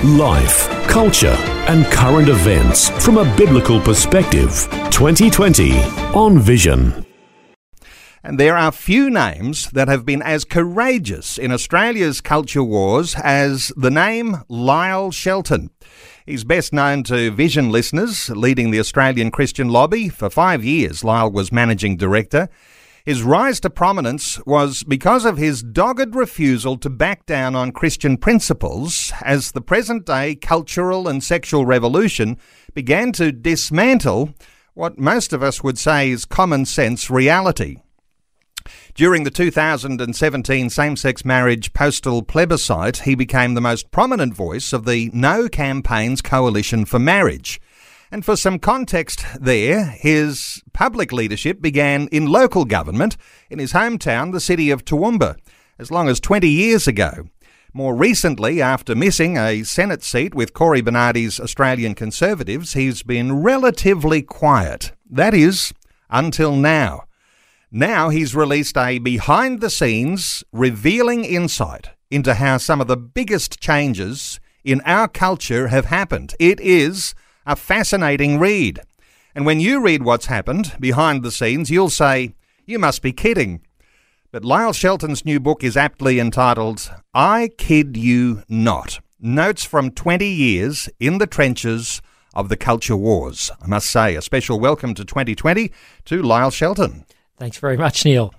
[0.00, 1.36] Life, culture,
[1.68, 4.66] and current events from a biblical perspective.
[4.90, 5.78] 2020
[6.12, 7.06] on Vision.
[8.24, 13.72] And there are few names that have been as courageous in Australia's culture wars as
[13.76, 15.70] the name Lyle Shelton.
[16.26, 20.08] He's best known to Vision listeners, leading the Australian Christian Lobby.
[20.08, 22.48] For five years, Lyle was managing director.
[23.04, 28.16] His rise to prominence was because of his dogged refusal to back down on Christian
[28.16, 32.38] principles as the present day cultural and sexual revolution
[32.74, 34.34] began to dismantle
[34.74, 37.78] what most of us would say is common sense reality.
[38.94, 44.86] During the 2017 same sex marriage postal plebiscite, he became the most prominent voice of
[44.86, 47.60] the No Campaigns Coalition for Marriage.
[48.12, 53.16] And for some context there, his public leadership began in local government
[53.48, 55.38] in his hometown, the city of Toowoomba,
[55.78, 57.24] as long as 20 years ago.
[57.72, 64.20] More recently, after missing a Senate seat with Cory Bernardi's Australian Conservatives, he's been relatively
[64.20, 64.92] quiet.
[65.08, 65.72] That is,
[66.10, 67.04] until now.
[67.70, 73.58] Now he's released a behind the scenes, revealing insight into how some of the biggest
[73.58, 76.34] changes in our culture have happened.
[76.38, 77.14] It is
[77.46, 78.80] a fascinating read.
[79.34, 82.34] And when you read what's happened behind the scenes, you'll say,
[82.66, 83.62] You must be kidding.
[84.30, 90.26] But Lyle Shelton's new book is aptly entitled I Kid You Not Notes from 20
[90.26, 92.00] Years in the Trenches
[92.34, 93.50] of the Culture Wars.
[93.60, 95.70] I must say, a special welcome to 2020
[96.06, 97.04] to Lyle Shelton.
[97.38, 98.34] Thanks very much, Neil.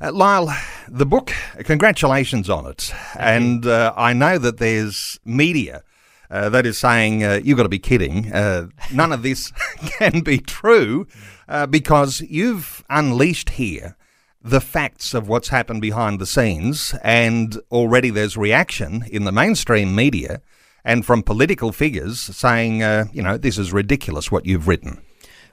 [0.00, 0.54] Uh, Lyle,
[0.88, 1.32] the book,
[1.64, 2.92] congratulations on it.
[3.14, 5.82] Thank and uh, I know that there's media
[6.30, 8.32] uh, that is saying uh, you've got to be kidding.
[8.32, 9.50] Uh, none of this
[9.98, 11.06] can be true
[11.48, 13.96] uh, because you've unleashed here
[14.42, 19.94] the facts of what's happened behind the scenes, and already there's reaction in the mainstream
[19.94, 20.40] media
[20.84, 25.00] and from political figures saying, uh, you know, this is ridiculous what you've written.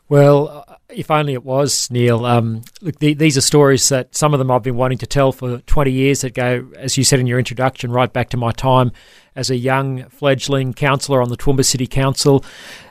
[0.07, 2.25] Well, if only it was, Neil.
[2.25, 5.31] Um, look, the, these are stories that some of them I've been wanting to tell
[5.31, 8.51] for 20 years that go, as you said in your introduction, right back to my
[8.51, 8.91] time
[9.35, 12.44] as a young fledgling councillor on the Toowoomba City Council.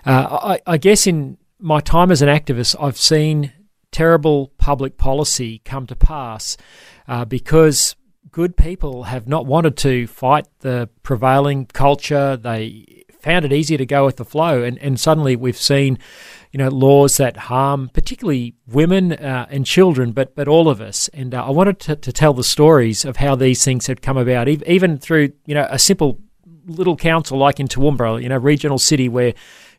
[0.04, 3.52] Uh, I, I guess in my time as an activist, I've seen
[3.92, 6.56] terrible public policy come to pass
[7.06, 7.94] uh, because
[8.32, 12.36] good people have not wanted to fight the prevailing culture.
[12.36, 12.93] They
[13.24, 15.98] found it easier to go with the flow, and, and suddenly we've seen,
[16.52, 21.08] you know, laws that harm particularly women uh, and children, but but all of us.
[21.14, 24.18] And uh, I wanted to, to, tell the stories of how these things had come
[24.18, 26.20] about, even through you know a simple
[26.66, 29.34] little council like in Toowoomba, you know, regional city where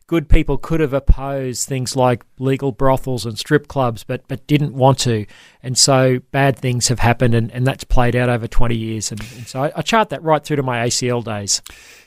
[0.06, 4.74] good people could have opposed things like legal brothels and strip clubs, but but didn't
[4.74, 5.26] want to,
[5.62, 9.20] and so bad things have happened, and, and that's played out over twenty years, and,
[9.36, 11.62] and so I, I, chart that right through to my ACL days.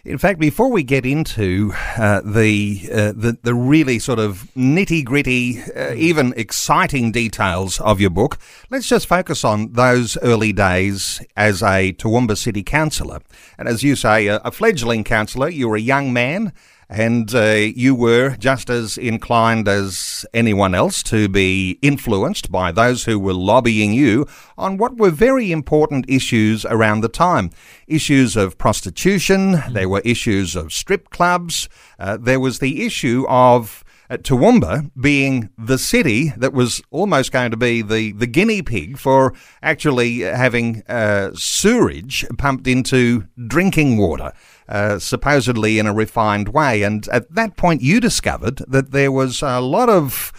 [0.06, 5.04] In fact, before we get into uh, the, uh, the the really sort of nitty
[5.04, 8.38] gritty, uh, even exciting details of your book,
[8.70, 13.20] let's just focus on those early days as a Toowoomba City councillor,
[13.58, 15.50] and as you say, a, a fledgling councillor.
[15.50, 16.54] You were a young man
[16.90, 23.04] and uh, you were just as inclined as anyone else to be influenced by those
[23.04, 24.26] who were lobbying you
[24.58, 27.52] on what were very important issues around the time.
[27.88, 29.74] Issues of prostitution, mm.
[29.74, 35.50] there were issues of strip clubs, uh, there was the issue of uh, Toowoomba being
[35.58, 40.82] the city that was almost going to be the, the guinea pig for actually having
[40.90, 44.34] uh, sewerage pumped into drinking water.
[44.70, 46.84] Uh, supposedly in a refined way.
[46.84, 50.32] And at that point, you discovered that there was a lot of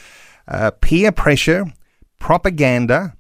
[0.46, 1.72] uh, peer pressure,
[2.21, 3.16] propaganda,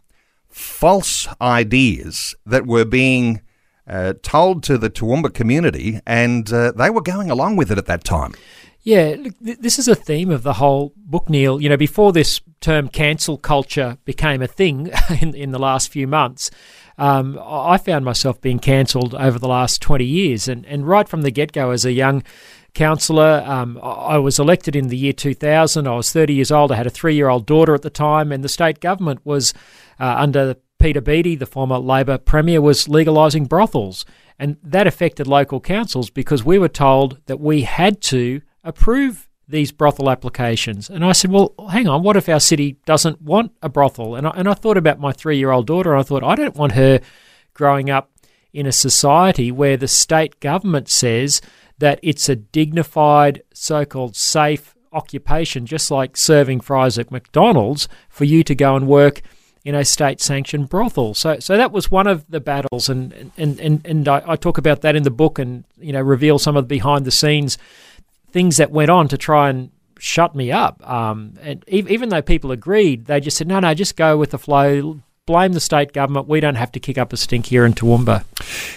[0.48, 3.42] false ideas that were being
[3.88, 7.86] uh, told to the Toowoomba community, and uh, they were going along with it at
[7.86, 8.32] that time.
[8.82, 11.60] Yeah, this is a theme of the whole book, Neil.
[11.60, 14.90] You know, before this term cancel culture became a thing
[15.20, 16.50] in, in the last few months,
[17.00, 20.46] um, I found myself being cancelled over the last 20 years.
[20.48, 22.22] And, and right from the get go, as a young
[22.74, 25.88] councillor, um, I was elected in the year 2000.
[25.88, 26.70] I was 30 years old.
[26.70, 29.54] I had a three year old daughter at the time, and the state government was
[29.98, 34.04] uh, under Peter Beattie, the former Labor Premier, was legalising brothels.
[34.38, 39.72] And that affected local councils because we were told that we had to approve these
[39.72, 40.88] brothel applications.
[40.88, 44.14] And I said, well, hang on, what if our city doesn't want a brothel?
[44.14, 46.34] And I, and I thought about my three year old daughter, and I thought, I
[46.34, 47.00] don't want her
[47.52, 48.10] growing up
[48.52, 51.40] in a society where the state government says
[51.78, 58.24] that it's a dignified, so called safe occupation, just like serving fries at McDonald's, for
[58.24, 59.22] you to go and work
[59.64, 61.14] in a state sanctioned brothel.
[61.14, 64.58] So so that was one of the battles and and, and, and I, I, talk
[64.58, 67.58] about that in the book and you know reveal some of the behind the scenes
[68.30, 70.88] things that went on to try and shut me up.
[70.88, 74.38] Um, and even though people agreed, they just said, no, no, just go with the
[74.38, 76.26] flow, blame the state government.
[76.26, 78.24] We don't have to kick up a stink here in Toowoomba.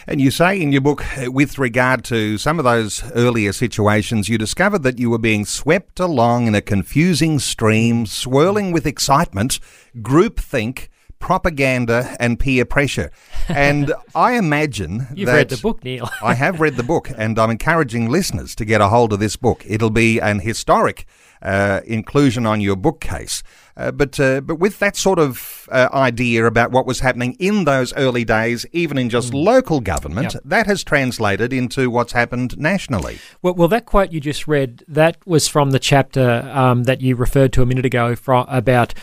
[0.05, 4.37] And you say in your book, with regard to some of those earlier situations, you
[4.37, 9.59] discovered that you were being swept along in a confusing stream, swirling with excitement,
[9.97, 10.89] groupthink,
[11.23, 13.09] propaganda, and peer pressure.
[13.47, 16.09] And I imagine You've that read the book, Neil.
[16.21, 19.37] I have read the book, and I'm encouraging listeners to get a hold of this
[19.37, 19.63] book.
[19.65, 21.05] It'll be an historic
[21.41, 23.41] uh, inclusion on your bookcase.
[23.77, 27.63] Uh, but uh, but with that sort of uh, idea about what was happening in
[27.63, 29.45] those early days, even in just mm.
[29.45, 30.43] local government, yep.
[30.43, 33.17] that has translated into what's happened nationally.
[33.41, 37.15] Well, well, that quote you just read that was from the chapter um, that you
[37.15, 38.93] referred to a minute ago from, about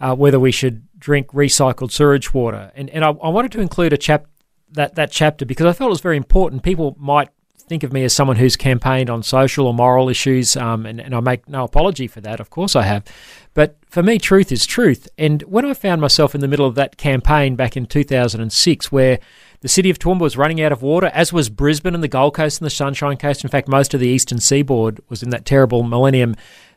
[0.00, 3.92] uh, whether we should drink recycled sewage water, and and I, I wanted to include
[3.92, 4.26] a chap
[4.72, 6.62] that that chapter because I felt it was very important.
[6.62, 7.30] People might
[7.68, 11.14] think of me as someone who's campaigned on social or moral issues, um, and, and
[11.14, 12.40] I make no apology for that.
[12.40, 13.04] Of course, I have.
[13.54, 15.08] But for me, truth is truth.
[15.18, 19.18] And when I found myself in the middle of that campaign back in 2006, where
[19.60, 22.34] the city of Toowoomba was running out of water, as was Brisbane and the Gold
[22.34, 23.44] Coast and the Sunshine Coast.
[23.44, 26.34] In fact, most of the eastern seaboard was in that terrible millennium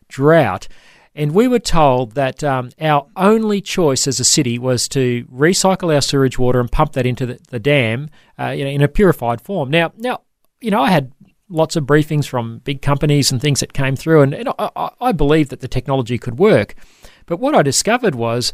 [0.07, 0.67] drought.
[1.13, 5.93] And we were told that um, our only choice as a city was to recycle
[5.93, 8.09] our sewage water and pump that into the, the dam
[8.39, 9.69] uh, you know, in a purified form.
[9.69, 10.21] Now, now,
[10.61, 11.11] you know, I had
[11.49, 15.11] lots of briefings from big companies and things that came through, and, and I, I
[15.11, 16.75] that the technology could work.
[17.25, 18.53] But what I discovered was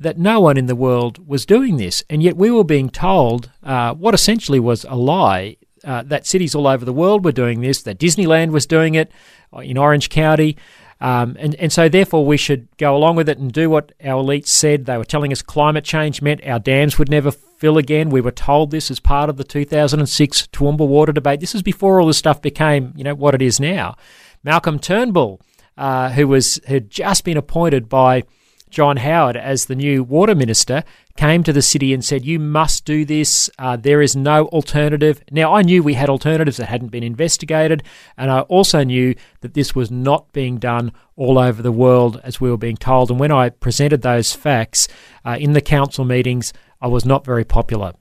[0.00, 3.50] that no one in the world was doing this, and yet we were being told
[3.62, 5.56] uh, what essentially was a lie.
[5.84, 9.12] Uh, that cities all over the world were doing this, that Disneyland was doing it
[9.54, 10.56] uh, in Orange County,
[11.00, 14.22] um, and, and so, therefore, we should go along with it and do what our
[14.22, 14.86] elites said.
[14.86, 18.10] They were telling us climate change meant our dams would never fill again.
[18.10, 21.40] We were told this as part of the 2006 Toowoomba water debate.
[21.40, 23.96] This is before all this stuff became, you know, what it is now.
[24.42, 25.40] Malcolm Turnbull,
[25.76, 28.24] uh, who was had just been appointed by
[28.68, 30.82] John Howard as the new water minister,
[31.18, 33.50] came to the city and said, You must do this.
[33.58, 35.20] Uh, there is no alternative.
[35.32, 37.82] Now, I knew we had alternatives that hadn't been investigated,
[38.16, 42.40] and I also knew that this was not being done all over the world as
[42.40, 43.10] we were being told.
[43.10, 44.86] And when I presented those facts
[45.24, 47.94] uh, in the council meetings, I was not very popular.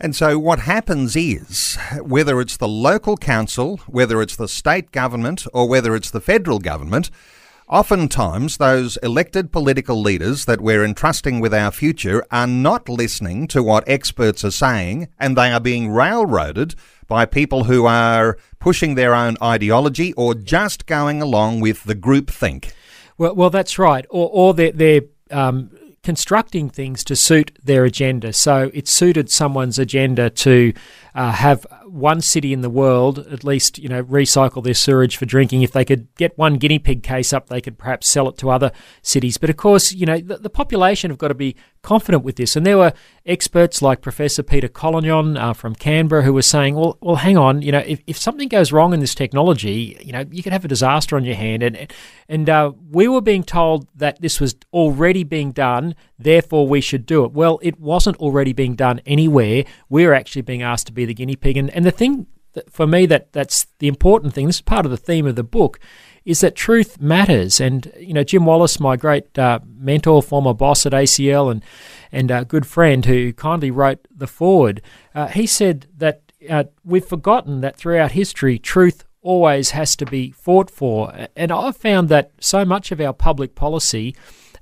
[0.00, 5.46] And so, what happens is, whether it's the local council, whether it's the state government,
[5.54, 7.12] or whether it's the federal government,
[7.68, 13.62] Oftentimes, those elected political leaders that we're entrusting with our future are not listening to
[13.62, 16.74] what experts are saying, and they are being railroaded
[17.06, 22.30] by people who are pushing their own ideology or just going along with the group
[22.30, 22.74] think.
[23.16, 24.04] Well, well, that's right.
[24.10, 25.70] Or, or they're, they're um,
[26.02, 28.34] constructing things to suit their agenda.
[28.34, 30.74] So it suited someone's agenda to
[31.14, 35.26] uh, have one city in the world at least, you know, recycle their sewage for
[35.26, 35.62] drinking.
[35.62, 38.50] If they could get one guinea pig case up, they could perhaps sell it to
[38.50, 39.38] other cities.
[39.38, 42.56] But of course, you know, the, the population have got to be confident with this.
[42.56, 42.92] And there were
[43.24, 47.62] experts like Professor Peter Collignon uh, from Canberra who were saying, well, well, hang on,
[47.62, 50.64] you know, if, if something goes wrong in this technology, you know, you could have
[50.64, 51.62] a disaster on your hand.
[51.62, 51.92] And
[52.28, 57.06] and uh, we were being told that this was already being done, therefore we should
[57.06, 57.32] do it.
[57.32, 59.64] Well, it wasn't already being done anywhere.
[59.88, 61.56] We were actually being asked to be the guinea pig.
[61.56, 62.26] And, and the thing
[62.68, 65.42] for me that that's the important thing, this is part of the theme of the
[65.42, 65.80] book,
[66.24, 67.60] is that truth matters.
[67.60, 71.62] And you know, Jim Wallace, my great uh, mentor, former boss at ACL, and
[72.12, 74.82] and a good friend who kindly wrote the foreword,
[75.14, 80.30] uh, he said that uh, we've forgotten that throughout history, truth always has to be
[80.30, 81.12] fought for.
[81.34, 84.14] And I've found that so much of our public policy.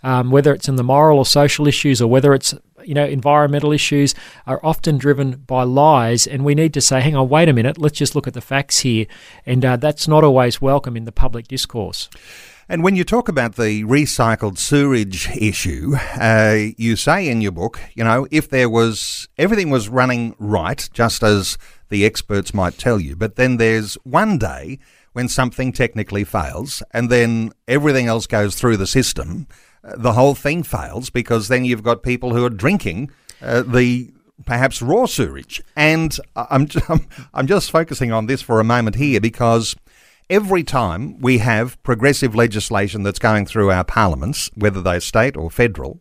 [0.05, 2.53] Um, whether it's in the moral or social issues or whether it's
[2.85, 4.15] you know, environmental issues
[4.47, 7.79] are often driven by lies, and we need to say, hang on, wait a minute,
[7.79, 9.07] let's just look at the facts here.
[9.47, 12.09] And uh, that's not always welcome in the public discourse.
[12.69, 17.81] And when you talk about the recycled sewage issue, uh, you say in your book,
[17.95, 21.59] you know, if there was everything was running right, just as
[21.91, 24.79] the experts might tell you, but then there's one day
[25.13, 29.47] when something technically fails, and then everything else goes through the system,
[29.83, 33.11] the whole thing fails because then you've got people who are drinking
[33.41, 34.13] uh, the
[34.47, 35.63] perhaps raw sewage.
[35.77, 39.75] And I'm, I'm, I'm just focusing on this for a moment here because
[40.31, 45.51] every time we have progressive legislation that's going through our parliaments, whether they're state or
[45.51, 46.01] federal,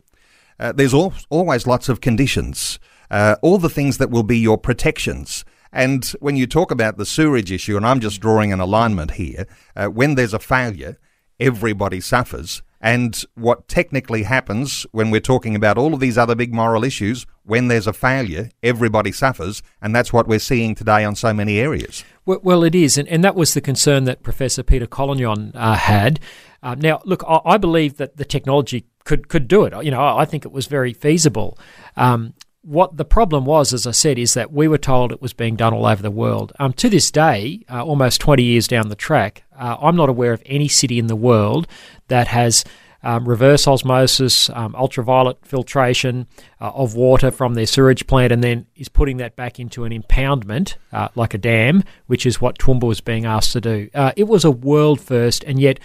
[0.58, 2.78] uh, there's al- always lots of conditions,
[3.10, 5.44] uh, all the things that will be your protections.
[5.72, 9.46] And when you talk about the sewerage issue, and I'm just drawing an alignment here,
[9.74, 10.98] uh, when there's a failure,
[11.42, 12.62] everybody suffers.
[12.80, 17.26] And what technically happens when we're talking about all of these other big moral issues,
[17.44, 19.62] when there's a failure, everybody suffers.
[19.80, 22.04] And that's what we're seeing today on so many areas.
[22.26, 22.98] Well, well it is.
[22.98, 26.18] And, and that was the concern that Professor Peter Collignon uh, had.
[26.64, 29.84] Um, now, look, I, I, believe that the technology could, could do it.
[29.84, 31.58] You know, I think it was very feasible.
[31.96, 35.32] Um, what the problem was, as I said, is that we were told it was
[35.32, 36.52] being done all over the world.
[36.58, 40.32] Um, to this day, uh, almost 20 years down the track, uh, I'm not aware
[40.32, 41.66] of any city in the world
[42.08, 42.64] that has
[43.02, 46.28] um, reverse osmosis, um, ultraviolet filtration
[46.60, 49.92] uh, of water from their sewage plant, and then is putting that back into an
[49.92, 53.90] impoundment, uh, like a dam, which is what Toowoomba was being asked to do.
[53.92, 55.80] Uh, it was a world first, and yet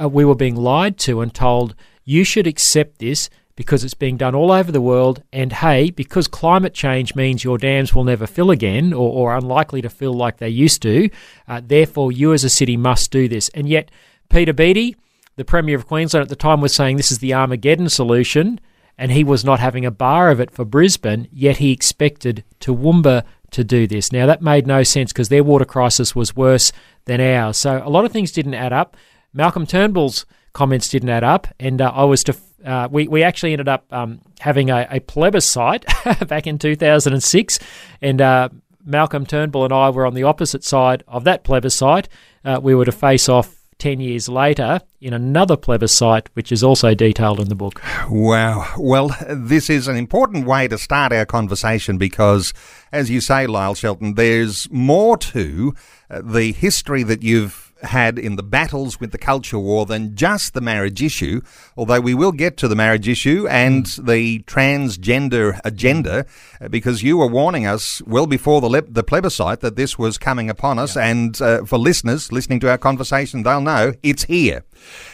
[0.00, 4.16] uh, we were being lied to and told you should accept this because it's being
[4.16, 5.20] done all over the world.
[5.32, 9.82] And hey, because climate change means your dams will never fill again or, or unlikely
[9.82, 11.10] to fill like they used to,
[11.48, 13.48] uh, therefore you as a city must do this.
[13.48, 13.90] And yet,
[14.28, 14.94] Peter Beattie,
[15.34, 18.60] the Premier of Queensland at the time, was saying this is the Armageddon solution.
[18.96, 23.24] And he was not having a bar of it for Brisbane, yet he expected Toowoomba
[23.50, 24.12] to do this.
[24.12, 26.70] Now, that made no sense because their water crisis was worse
[27.06, 27.56] than ours.
[27.56, 28.96] So, a lot of things didn't add up.
[29.32, 33.52] Malcolm Turnbull's comments didn't add up, and uh, I was to uh, we, we actually
[33.52, 35.84] ended up um, having a, a, plebiscite
[36.26, 37.58] back in 2006,
[38.02, 38.48] and uh,
[38.84, 42.08] Malcolm Turnbull and I were on the opposite side of that plebiscite.
[42.44, 46.94] Uh, we were to face off 10 years later in another plebiscite, which is also
[46.94, 47.80] detailed in the book.
[48.10, 48.66] Wow.
[48.76, 52.52] Well, this is an important way to start our conversation because,
[52.92, 55.74] as you say, Lyle Shelton, there's more to
[56.10, 60.54] uh, the history that you've had in the battles with the culture war than just
[60.54, 61.40] the marriage issue,
[61.76, 66.26] although we will get to the marriage issue and the transgender agenda,
[66.60, 70.18] uh, because you were warning us well before the, le- the plebiscite that this was
[70.18, 70.96] coming upon us.
[70.96, 71.06] Yeah.
[71.06, 74.64] And uh, for listeners listening to our conversation, they'll know it's here.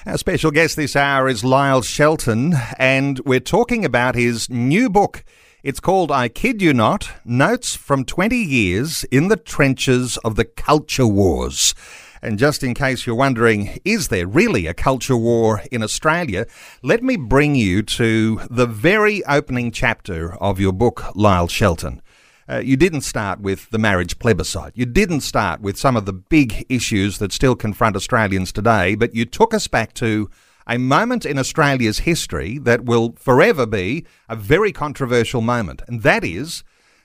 [0.06, 5.24] Our special guest this hour is Lyle Shelton, and we're talking about his new book.
[5.62, 10.44] It's called I Kid You Not Notes from 20 Years in the Trenches of the
[10.44, 11.74] Culture Wars.
[12.24, 16.46] And just in case you're wondering, is there really a culture war in Australia?
[16.82, 22.00] Let me bring you to the very opening chapter of your book, Lyle Shelton.
[22.48, 24.72] Uh, you didn't start with the marriage plebiscite.
[24.74, 29.14] You didn't start with some of the big issues that still confront Australians today, but
[29.14, 30.30] you took us back to
[30.66, 36.24] a moment in Australia's history that will forever be a very controversial moment, and that
[36.24, 36.64] is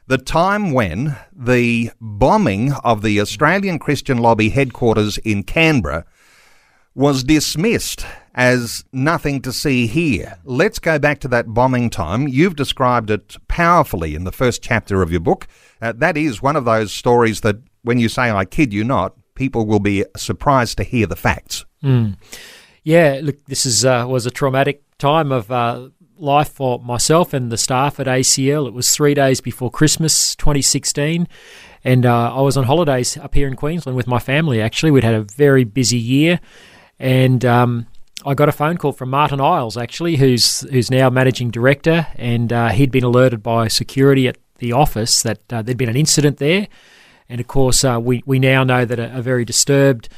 [0.09, 6.03] the time when the bombing of the Australian Christian Lobby headquarters in Canberra
[6.95, 10.39] was dismissed as nothing to see here.
[10.43, 12.27] Let's go back to that bombing time.
[12.27, 15.47] You've described it powerfully in the first chapter of your book.
[15.79, 19.13] Uh, that is one of those stories that, when you say, I kid you not,
[19.35, 21.65] people will be surprised to hear the facts.
[21.83, 22.17] Mm.
[22.83, 25.89] Yeah, look, this is uh, was a traumatic time of uh,
[26.19, 28.67] life for myself and the staff at ACL.
[28.67, 31.27] It was three days before Christmas 2016.
[31.83, 34.91] And uh, I was on holidays up here in Queensland with my family, actually.
[34.91, 36.39] We'd had a very busy year.
[36.99, 37.87] And um,
[38.25, 42.07] I got a phone call from Martin Iles, actually, who's, who's now managing director.
[42.15, 45.95] And uh, he'd been alerted by security at the office that uh, there'd been an
[45.95, 46.67] incident there.
[47.29, 50.09] And of course, uh, we, we now know that a, a very disturbed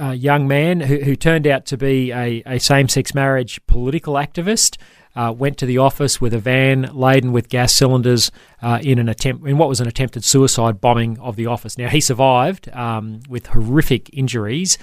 [0.00, 4.14] uh, young man who, who, turned out to be a, a same sex marriage political
[4.14, 4.76] activist.
[5.16, 8.32] Uh, went to the office with a van laden with gas cylinders
[8.62, 11.78] uh, in an attempt in what was an attempted suicide bombing of the office.
[11.78, 14.76] Now he survived um, with horrific injuries,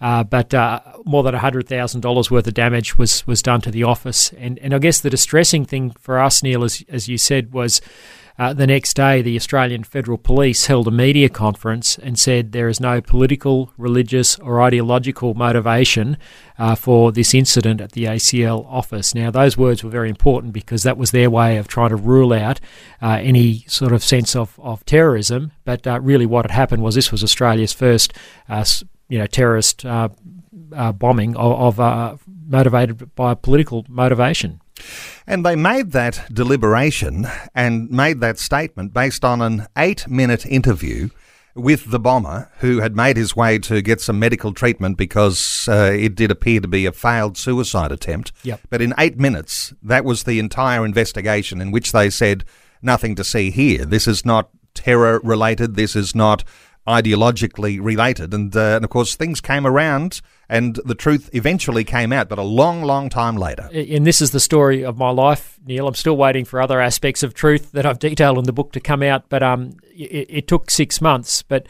[0.00, 3.70] uh, but uh, more than hundred thousand dollars worth of damage was was done to
[3.70, 4.32] the office.
[4.38, 7.82] And and I guess the distressing thing for us, Neil, as as you said, was
[8.36, 12.68] uh, the next day, the Australian Federal Police held a media conference and said there
[12.68, 16.16] is no political, religious, or ideological motivation
[16.58, 19.14] uh, for this incident at the ACL office.
[19.14, 22.32] Now, those words were very important because that was their way of trying to rule
[22.32, 22.58] out
[23.00, 25.52] uh, any sort of sense of, of terrorism.
[25.64, 28.12] But uh, really, what had happened was this was Australia's first,
[28.48, 28.64] uh,
[29.08, 30.08] you know, terrorist uh,
[30.92, 34.60] bombing of, of motivated by political motivation.
[35.26, 41.08] And they made that deliberation and made that statement based on an eight minute interview
[41.54, 45.92] with the bomber who had made his way to get some medical treatment because uh,
[45.94, 48.32] it did appear to be a failed suicide attempt.
[48.42, 48.60] Yep.
[48.70, 52.44] But in eight minutes, that was the entire investigation in which they said,
[52.82, 53.84] nothing to see here.
[53.84, 55.76] This is not terror related.
[55.76, 56.44] This is not
[56.86, 58.34] ideologically related.
[58.34, 62.38] And, uh, and of course, things came around and the truth eventually came out, but
[62.38, 63.68] a long, long time later.
[63.72, 65.88] And this is the story of my life, Neil.
[65.88, 68.80] I'm still waiting for other aspects of truth that I've detailed in the book to
[68.80, 71.42] come out, but um, it, it took six months.
[71.42, 71.66] But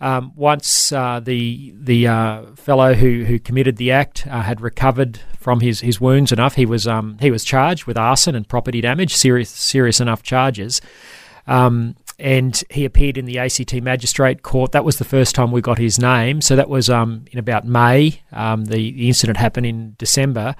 [0.00, 5.20] um, once uh, the the uh, fellow who, who committed the act uh, had recovered
[5.38, 8.80] from his, his wounds enough, he was um, he was charged with arson and property
[8.80, 10.80] damage, serious serious enough charges.
[11.46, 14.72] Um, and he appeared in the ACT Magistrate Court.
[14.72, 16.40] That was the first time we got his name.
[16.40, 18.20] So that was um, in about May.
[18.32, 20.54] Um, the, the incident happened in December.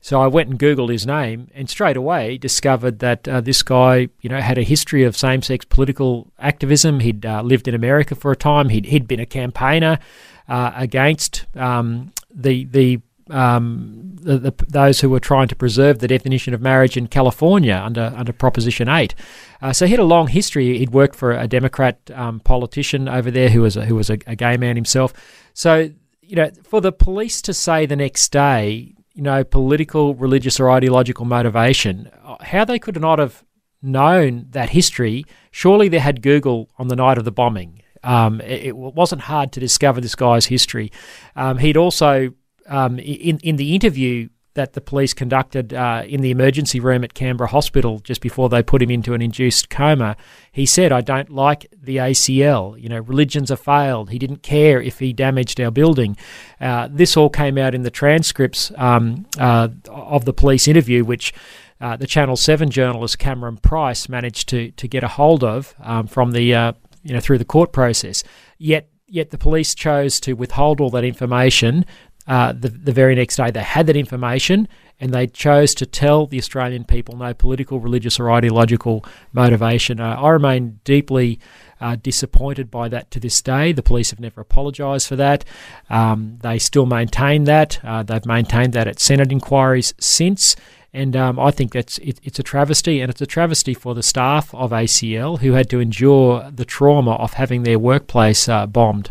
[0.00, 4.08] So I went and Googled his name and straight away discovered that uh, this guy,
[4.20, 7.00] you know, had a history of same-sex political activism.
[7.00, 8.70] He'd uh, lived in America for a time.
[8.70, 10.00] He'd, he'd been a campaigner
[10.48, 13.00] uh, against um, the the
[13.32, 17.74] um, the, the, those who were trying to preserve the definition of marriage in California
[17.74, 19.14] under under Proposition Eight.
[19.60, 20.78] Uh, so he had a long history.
[20.78, 24.18] He'd worked for a Democrat um, politician over there who was a, who was a,
[24.26, 25.12] a, gay man himself.
[25.54, 30.58] So you know, for the police to say the next day, you know, political, religious,
[30.58, 33.44] or ideological motivation, uh, how they could not have
[33.82, 35.26] known that history.
[35.50, 37.82] Surely they had Google on the night of the bombing.
[38.04, 40.90] Um, it, it, wasn't hard to discover this guy's history.
[41.36, 42.32] Um, he'd also
[42.66, 47.14] um, in in the interview that the police conducted uh, in the emergency room at
[47.14, 50.16] Canberra Hospital just before they put him into an induced coma,
[50.50, 52.80] he said, "I don't like the ACL.
[52.80, 54.10] You know, religions are failed.
[54.10, 56.16] He didn't care if he damaged our building."
[56.60, 61.32] Uh, this all came out in the transcripts um, uh, of the police interview, which.
[61.80, 66.06] Uh, the Channel Seven journalist Cameron Price managed to to get a hold of um,
[66.06, 68.22] from the uh, you know through the court process.
[68.56, 71.84] Yet yet the police chose to withhold all that information
[72.26, 73.50] uh, the, the very next day.
[73.50, 74.68] They had that information
[75.00, 79.98] and they chose to tell the Australian people no political, religious, or ideological motivation.
[79.98, 81.40] Uh, I remain deeply
[81.80, 83.72] uh, disappointed by that to this day.
[83.72, 85.44] The police have never apologised for that.
[85.90, 87.80] Um, they still maintain that.
[87.82, 90.54] Uh, they've maintained that at Senate inquiries since.
[90.94, 94.02] And um, I think that's it, it's a travesty, and it's a travesty for the
[94.02, 99.10] staff of ACL who had to endure the trauma of having their workplace uh, bombed.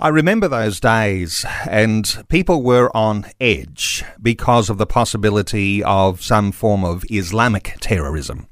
[0.00, 6.52] I remember those days, and people were on edge because of the possibility of some
[6.52, 8.46] form of Islamic terrorism.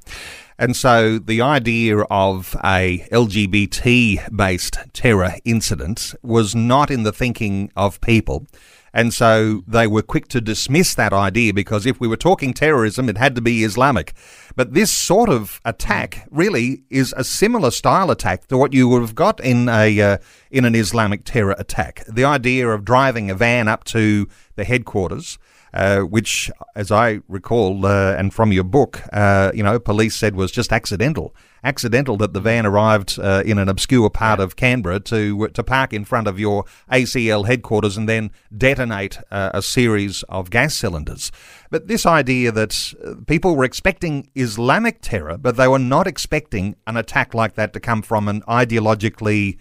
[0.58, 7.70] And so the idea of a LGBT based terror incident was not in the thinking
[7.76, 8.48] of people.
[8.96, 13.10] And so they were quick to dismiss that idea because if we were talking terrorism,
[13.10, 14.14] it had to be Islamic.
[14.56, 19.02] But this sort of attack really is a similar style attack to what you would
[19.02, 20.16] have got in a uh,
[20.50, 22.04] in an Islamic terror attack.
[22.08, 25.36] The idea of driving a van up to the headquarters.
[25.76, 30.34] Uh, which, as I recall, uh, and from your book, uh, you know, police said
[30.34, 35.00] was just accidental accidental that the van arrived uh, in an obscure part of Canberra
[35.00, 40.22] to to park in front of your ACL headquarters and then detonate uh, a series
[40.30, 41.30] of gas cylinders.
[41.70, 42.94] But this idea that
[43.26, 47.80] people were expecting Islamic terror, but they were not expecting an attack like that to
[47.80, 49.58] come from an ideologically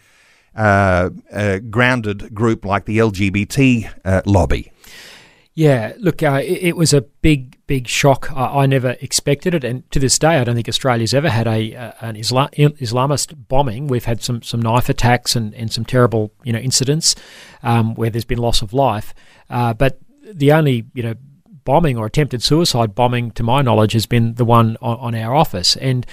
[0.56, 4.72] grounded group like the LGBT lobby.
[5.56, 8.30] Yeah, look, uh, it, it, was a big, big shock.
[8.36, 11.48] I, I, never expected it, and to this day, I don't think Australia's ever had
[11.48, 13.88] a uh, an Islam, Islamist bombing.
[13.88, 17.16] We've had some, some knife attacks and, and some terrible you know incidents
[17.64, 19.14] um, where there's been loss of life,
[19.50, 19.98] uh, but
[20.30, 21.16] the only you know
[21.64, 25.34] bombing or attempted suicide bombing, to my knowledge, has been the one on, on our
[25.34, 26.06] office, and.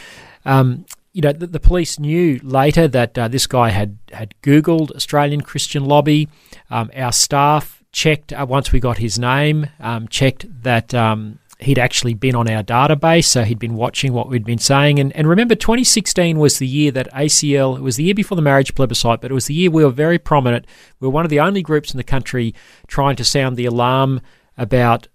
[0.44, 4.90] Um, you know, the, the, police knew later that uh, this guy had, had Googled
[4.92, 6.26] Australian Christian Lobby.
[6.70, 11.78] Um, our staff checked uh, once we got his name, um, checked that um, he'd
[11.78, 14.98] actually been on our database, so he'd been watching what we'd been saying.
[14.98, 18.42] And, and remember, 2016 was the year that ACL, it was the year before the
[18.42, 20.66] marriage plebiscite, but it was the year we were very prominent.
[21.00, 22.54] We were one of the only groups in the country
[22.86, 24.20] trying to sound the alarm
[24.56, 25.08] about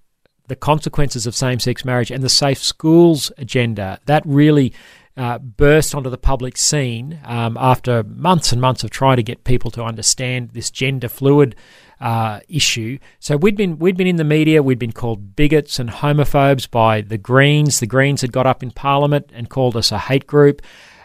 [0.47, 3.99] the consequences of same sex marriage and the safe schools agenda.
[4.05, 4.73] That really
[5.17, 9.43] uh, burst onto the public scene um, after months and months of trying to get
[9.43, 11.55] people to understand this gender fluid
[11.99, 12.99] uh, issue.
[13.19, 14.61] So we'd been we'd been in the media.
[14.63, 17.79] We'd been called bigots and homophobes by the Greens.
[17.79, 20.61] The Greens had got up in Parliament and called us a hate group.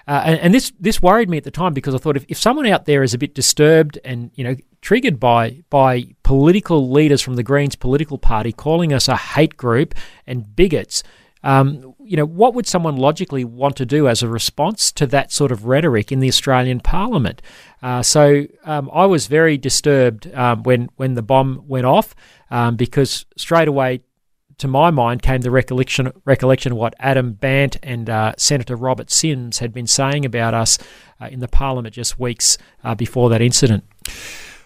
[0.07, 2.37] Uh, and, and, this this worried me at the time because I thought if, if
[2.37, 7.22] someone out there is a bit disturbed and you know triggered by by political leaders
[7.22, 9.94] from the Greens political party calling us a hate group
[10.26, 11.05] and bigots,
[11.42, 15.33] um, you know, what would someone logically want to do as a response to that
[15.33, 17.42] sort of rhetoric in the Australian Parliament?
[17.83, 22.14] Uh, so um, I was very disturbed um, when when the bomb went off
[22.50, 24.02] um, because straight away
[24.59, 29.11] to my mind came the recollection recollection of what Adam Bandt and uh, Senator Robert
[29.11, 30.78] Simms had been saying about us
[31.20, 33.85] uh, in the Parliament just weeks uh, before that incident.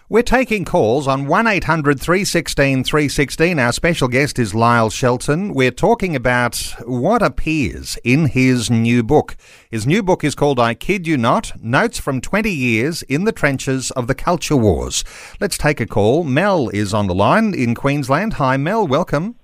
[0.09, 3.59] We're taking calls on 1800 316 316.
[3.59, 5.53] Our special guest is Lyle Shelton.
[5.53, 9.35] We're talking about what appears in his new book.
[9.69, 13.33] His new book is called I Kid You Not Notes from 20 Years in the
[13.33, 15.03] Trenches of the Culture Wars.
[15.41, 16.23] Let's take a call.
[16.23, 18.35] Mel is on the line in Queensland.
[18.35, 18.87] Hi, Mel.
[18.87, 19.35] Welcome.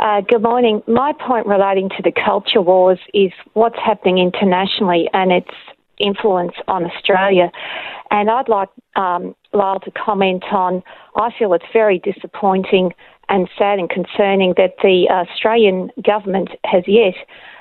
[0.00, 0.82] Uh, good morning.
[0.88, 5.54] My point relating to the culture wars is what's happening internationally and its
[5.98, 7.50] influence on Australia.
[8.10, 10.82] And I'd like um, Lyle to comment on.
[11.16, 12.92] I feel it's very disappointing
[13.28, 17.14] and sad and concerning that the Australian government has yet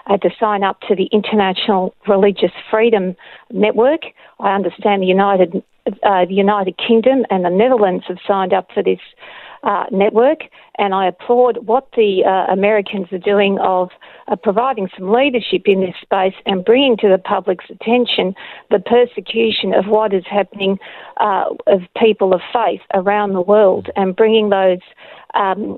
[0.07, 3.15] uh, to sign up to the International Religious Freedom
[3.51, 4.01] Network.
[4.39, 5.63] I understand the United
[6.03, 8.99] uh, the United Kingdom and the Netherlands have signed up for this
[9.63, 10.39] uh, network,
[10.77, 13.89] and I applaud what the uh, Americans are doing of
[14.27, 18.33] uh, providing some leadership in this space and bringing to the public's attention
[18.71, 20.79] the persecution of what is happening
[21.17, 24.79] uh, of people of faith around the world and bringing those
[25.35, 25.77] um,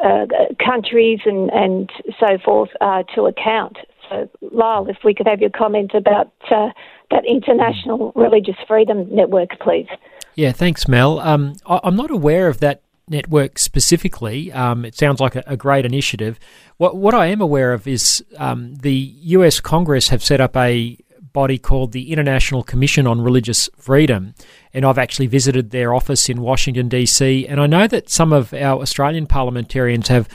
[0.00, 0.26] uh,
[0.64, 3.76] countries and, and so forth uh, to account.
[4.10, 9.86] So, Lyle, if we could have your comment about that International Religious Freedom Network, please.
[10.34, 11.20] Yeah, thanks, Mel.
[11.20, 14.52] Um, I, am not aware of that network specifically.
[14.52, 16.38] Um, it sounds like a, a, great initiative.
[16.76, 19.60] What what I am aware of is um, the U.S.
[19.60, 20.96] Congress have set up a
[21.32, 24.34] body called the International Commission on Religious Freedom,
[24.72, 27.46] and I've actually visited their office in Washington D.C.
[27.46, 30.28] And I know that some of our Australian parliamentarians have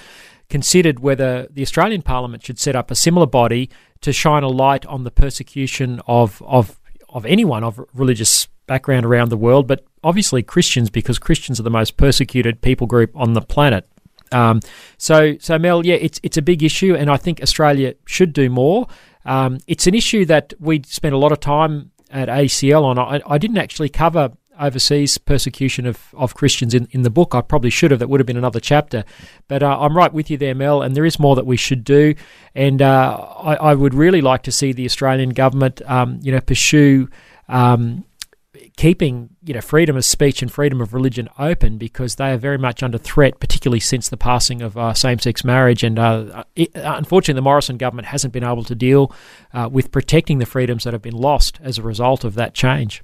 [0.50, 3.70] considered whether the Australian Parliament should set up a similar body
[4.02, 6.80] to shine a light on the persecution of of
[7.10, 11.70] of anyone of religious background around the world, but obviously Christians because Christians are the
[11.70, 13.88] most persecuted people group on the planet.
[14.32, 14.60] Um,
[14.98, 18.50] so, so Mel, yeah, it's it's a big issue, and I think Australia should do
[18.50, 18.88] more.
[19.24, 23.00] Um, it's an issue that we spent a lot of time at ACL on.
[23.00, 27.36] I, I didn't actually cover overseas persecution of, of Christians in, in the book.
[27.36, 28.00] I probably should have.
[28.00, 29.04] That would have been another chapter.
[29.48, 31.84] But uh, I'm right with you there, Mel, and there is more that we should
[31.84, 32.16] do.
[32.54, 36.42] And uh, I, I, would really like to see the Australian government, um, you know,
[36.42, 37.10] pursue
[37.50, 38.06] um,
[38.78, 42.58] keeping you know freedom of speech and freedom of religion open because they are very
[42.58, 45.84] much under threat, particularly since the passing of uh, same-sex marriage.
[45.84, 49.14] And uh, it, unfortunately, the Morrison government hasn't been able to deal
[49.54, 53.04] uh, with protecting the freedoms that have been lost as a result of that change.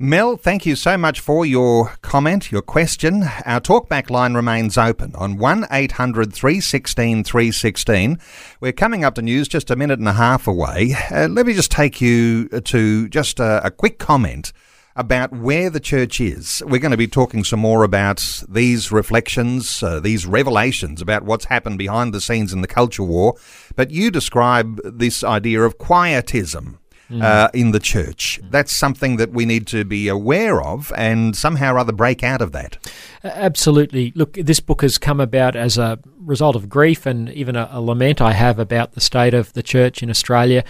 [0.00, 3.22] Mel, thank you so much for your comment, your question.
[3.44, 8.18] Our talkback line remains open on 1 800 316 316.
[8.60, 10.96] We're coming up to news just a minute and a half away.
[11.12, 14.52] Uh, let me just take you to just a, a quick comment
[14.96, 16.60] about where the church is.
[16.66, 21.44] We're going to be talking some more about these reflections, uh, these revelations about what's
[21.44, 23.36] happened behind the scenes in the culture war.
[23.76, 26.80] But you describe this idea of quietism.
[27.10, 27.22] Mm.
[27.22, 28.40] Uh, in the church.
[28.50, 32.40] That's something that we need to be aware of and somehow or other break out
[32.40, 32.78] of that.
[33.22, 34.12] Absolutely.
[34.16, 37.82] Look, this book has come about as a result of grief and even a, a
[37.82, 40.64] lament I have about the state of the church in Australia.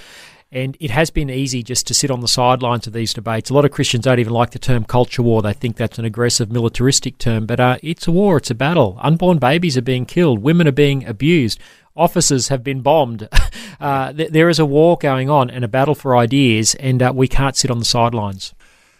[0.50, 3.50] And it has been easy just to sit on the sidelines of these debates.
[3.50, 5.42] A lot of Christians don't even like the term culture war.
[5.42, 7.46] They think that's an aggressive militaristic term.
[7.46, 8.96] But uh, it's a war, it's a battle.
[9.00, 11.58] Unborn babies are being killed, women are being abused,
[11.96, 13.28] offices have been bombed.
[13.80, 17.12] uh, th- there is a war going on and a battle for ideas, and uh,
[17.14, 18.54] we can't sit on the sidelines.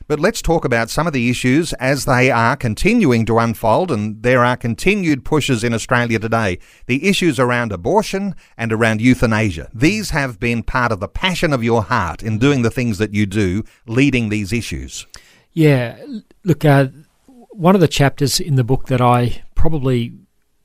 [0.07, 4.23] But let's talk about some of the issues as they are continuing to unfold, and
[4.23, 6.59] there are continued pushes in Australia today.
[6.87, 9.71] The issues around abortion and around euthanasia.
[9.73, 13.15] These have been part of the passion of your heart in doing the things that
[13.15, 15.07] you do, leading these issues.
[15.55, 15.97] Yeah,
[16.45, 16.89] look, uh,
[17.27, 20.13] one of the chapters in the book that I probably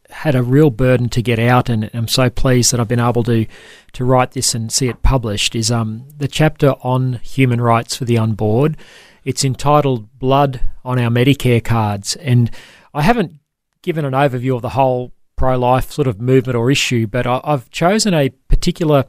[0.10, 3.24] had a real burden to get out, and I'm so pleased that I've been able
[3.24, 3.46] to
[3.94, 5.56] to write this and see it published.
[5.56, 8.76] Is um, the chapter on human rights for the unborn.
[9.24, 12.16] It's entitled Blood on Our Medicare Cards.
[12.16, 12.50] And
[12.94, 13.34] I haven't
[13.82, 17.42] given an overview of the whole pro life sort of movement or issue, but I,
[17.44, 19.06] have chosen a particular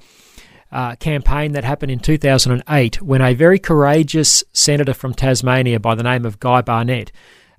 [0.71, 6.03] uh, campaign that happened in 2008 when a very courageous senator from Tasmania by the
[6.05, 7.11] name of Guy Barnett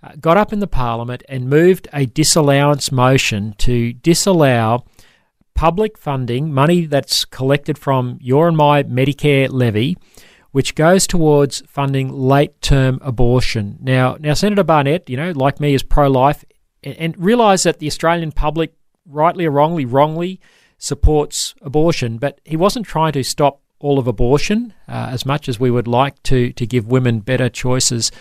[0.03, 4.85] Uh, got up in the parliament and moved a disallowance motion to disallow
[5.53, 9.95] public funding, money that's collected from your and my Medicare levy
[10.51, 13.77] which goes towards funding late term abortion.
[13.81, 16.43] Now, now Senator Barnett, you know, like me, is pro life
[16.83, 18.73] and, and realise that the Australian public,
[19.05, 20.39] rightly or wrongly, wrongly
[20.77, 25.59] supports abortion, but he wasn't trying to stop all of abortion uh, as much as
[25.59, 28.11] we would like to to give women better choices.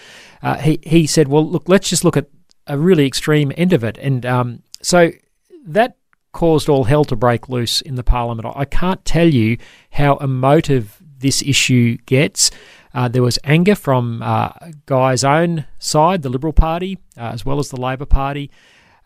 [0.42, 2.26] Uh, he he said, well, look, let's just look at
[2.66, 5.10] a really extreme end of it, and um, so
[5.66, 5.96] that
[6.32, 8.46] caused all hell to break loose in the parliament.
[8.56, 9.58] I can't tell you
[9.90, 12.50] how emotive this issue gets.
[12.92, 14.50] Uh, there was anger from uh,
[14.86, 18.50] Guy's own side, the Liberal Party, uh, as well as the Labor Party.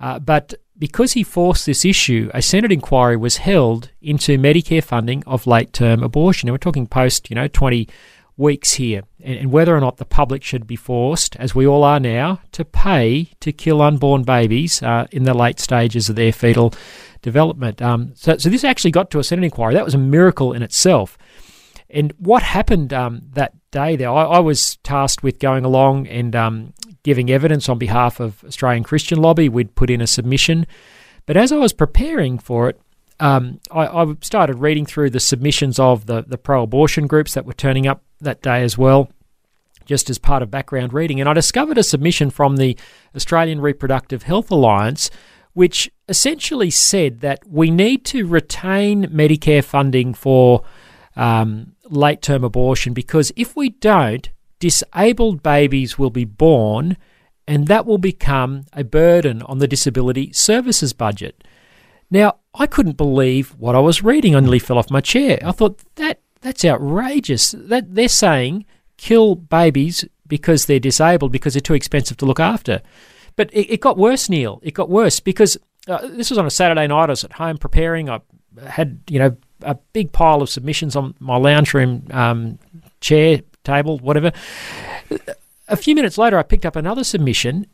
[0.01, 5.23] Uh, but because he forced this issue, a Senate inquiry was held into Medicare funding
[5.27, 6.49] of late term abortion.
[6.49, 7.89] And we're talking post, you know, 20
[8.37, 12.01] weeks here, and, whether or not the public should be forced, as we all are
[12.01, 16.75] now, to pay to kill unborn babies uh, in the late stages of their fetal
[17.23, 17.81] development.
[17.81, 19.75] Um, so, so this actually got to a Senate inquiry.
[19.75, 21.17] That was a miracle in itself.
[21.95, 26.35] And what happened um, that day there, I, I, was tasked with going along and
[26.35, 29.49] um, giving evidence on behalf of Australian Christian Lobby.
[29.49, 30.67] We'd put in a submission.
[31.25, 32.81] But as I was preparing for it,
[33.21, 37.47] um, I, I, started reading through the submissions of the, the pro abortion groups that
[37.47, 39.09] were turning up that day as well,
[39.87, 41.21] just as part of background reading.
[41.21, 42.77] And I discovered a submission from the
[43.15, 45.11] Australian Reproductive Health Alliance,
[45.53, 50.65] which essentially said that we need to retain Medicare funding for
[51.15, 56.97] um, late term abortion because if we don't, disabled babies will be born
[57.47, 61.45] and that will become a burden on the disability services budget.
[62.11, 64.35] Now, I couldn't believe what I was reading.
[64.35, 65.39] I nearly fell off my chair.
[65.45, 67.55] I thought that that's outrageous.
[67.57, 68.65] That they're saying
[68.97, 72.81] kill babies because they're disabled because they're too expensive to look after.
[73.37, 74.61] But it, it got worse, Neil.
[74.63, 75.57] It got worse because
[75.89, 77.09] uh, this was on a Saturday night.
[77.09, 78.09] I was at home preparing.
[78.09, 78.21] I
[78.67, 82.59] had you know a big pile of submissions on my lounge room um,
[83.01, 84.33] chair table, whatever.
[85.69, 87.67] A few minutes later, I picked up another submission,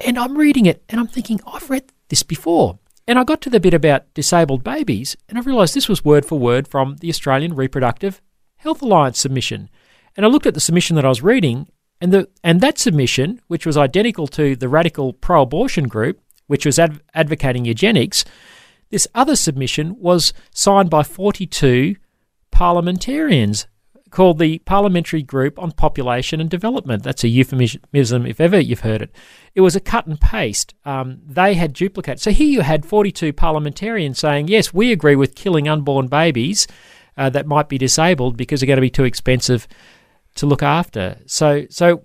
[0.00, 2.78] and I'm reading it, and I'm thinking I've read this before.
[3.06, 6.26] And I got to the bit about disabled babies, and I realised this was word
[6.26, 8.20] for word from the Australian Reproductive
[8.56, 9.68] Health Alliance submission.
[10.16, 11.68] And I looked at the submission that I was reading,
[12.00, 16.78] and the and that submission, which was identical to the radical pro-abortion group, which was
[16.78, 18.24] adv- advocating eugenics,
[18.90, 21.96] this other submission was signed by 42
[22.50, 23.66] parliamentarians
[24.10, 27.02] called the Parliamentary Group on Population and Development.
[27.02, 29.14] That's a euphemism if ever you've heard it.
[29.54, 30.74] It was a cut and paste.
[30.84, 32.22] Um, they had duplicates.
[32.22, 36.66] So here you had 42 parliamentarians saying, yes, we agree with killing unborn babies
[37.16, 39.66] uh, that might be disabled because they're going to be too expensive
[40.36, 41.18] to look after.
[41.26, 42.04] So, so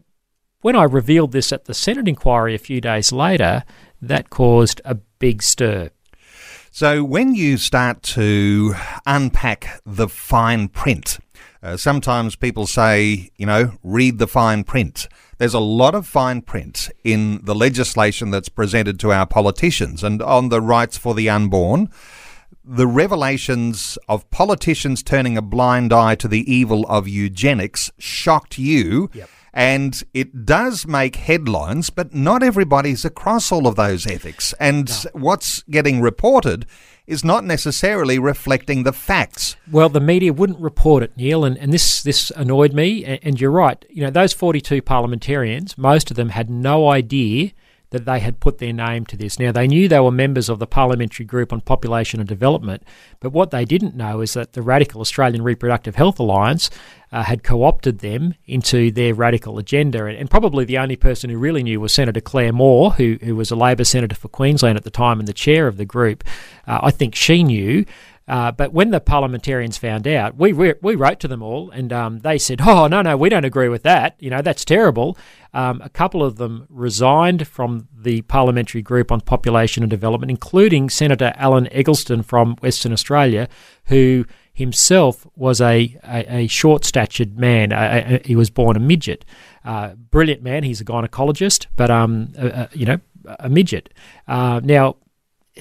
[0.61, 3.63] when I revealed this at the Senate inquiry a few days later,
[4.01, 5.91] that caused a big stir.
[6.73, 11.19] So, when you start to unpack the fine print,
[11.61, 15.09] uh, sometimes people say, you know, read the fine print.
[15.37, 20.21] There's a lot of fine print in the legislation that's presented to our politicians and
[20.21, 21.89] on the rights for the unborn.
[22.63, 29.09] The revelations of politicians turning a blind eye to the evil of eugenics shocked you.
[29.13, 29.29] Yep.
[29.53, 34.53] And it does make headlines, but not everybody's across all of those ethics.
[34.59, 35.11] And no.
[35.13, 36.65] what's getting reported
[37.05, 39.57] is not necessarily reflecting the facts.
[39.69, 43.03] Well, the media wouldn't report it, Neil, and, and this, this annoyed me.
[43.03, 43.83] And, and you're right.
[43.89, 47.51] You know, those 42 parliamentarians, most of them had no idea
[47.91, 49.37] that they had put their name to this.
[49.37, 52.83] Now, they knew they were members of the Parliamentary Group on Population and Development,
[53.19, 56.69] but what they didn't know is that the Radical Australian Reproductive Health Alliance
[57.11, 60.05] uh, had co opted them into their radical agenda.
[60.05, 63.35] And, and, probably the only person who really knew was Senator Claire Moore, who, who
[63.35, 66.23] was a Labor senator for Queensland at the time and the chair of the group.
[66.65, 67.85] Uh, I think she knew.
[68.31, 71.91] Uh, but when the parliamentarians found out, we we, we wrote to them all, and
[71.91, 74.15] um, they said, "Oh no, no, we don't agree with that.
[74.19, 75.17] You know, that's terrible."
[75.53, 80.89] Um, a couple of them resigned from the parliamentary group on population and development, including
[80.89, 83.49] Senator Alan Eggleston from Western Australia,
[83.87, 87.73] who himself was a, a, a short-statured man.
[87.73, 89.25] A, a, he was born a midget.
[89.65, 90.63] Uh, brilliant man.
[90.63, 92.31] He's a gynecologist, but um,
[92.71, 92.99] you know,
[93.39, 93.93] a midget.
[94.25, 94.95] Uh, now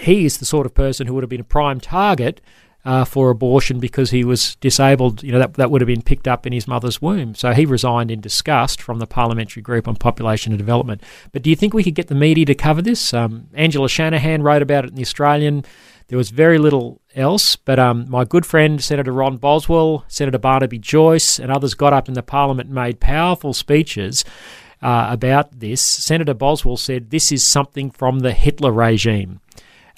[0.00, 2.40] he is the sort of person who would have been a prime target
[2.84, 5.22] uh, for abortion because he was disabled.
[5.22, 7.34] You know that that would have been picked up in his mother's womb.
[7.34, 11.02] So he resigned in disgust from the parliamentary group on population and development.
[11.32, 13.12] But do you think we could get the media to cover this?
[13.12, 15.64] Um, Angela Shanahan wrote about it in the Australian.
[16.08, 20.78] There was very little else, but um, my good friend Senator Ron Boswell, Senator Barnaby
[20.78, 24.24] Joyce, and others got up in the Parliament and made powerful speeches
[24.82, 25.82] uh, about this.
[25.82, 29.40] Senator Boswell said this is something from the Hitler regime.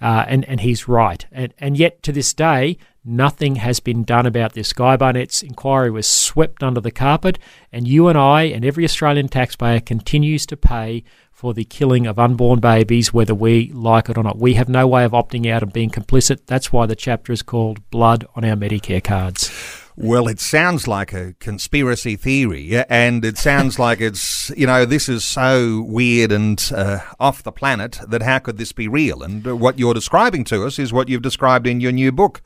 [0.02, 1.24] Uh, and, and he's right.
[1.30, 4.72] And, and yet, to this day, nothing has been done about this.
[4.72, 7.38] Guy Barnett's inquiry was swept under the carpet,
[7.72, 12.18] and you and I and every Australian taxpayer continues to pay for the killing of
[12.18, 14.38] unborn babies, whether we like it or not.
[14.38, 16.46] We have no way of opting out and being complicit.
[16.46, 19.81] That's why the chapter is called Blood on Our Medicare Cards.
[19.94, 25.06] Well, it sounds like a conspiracy theory, and it sounds like it's, you know, this
[25.06, 29.22] is so weird and uh, off the planet that how could this be real?
[29.22, 32.40] And what you're describing to us is what you've described in your new book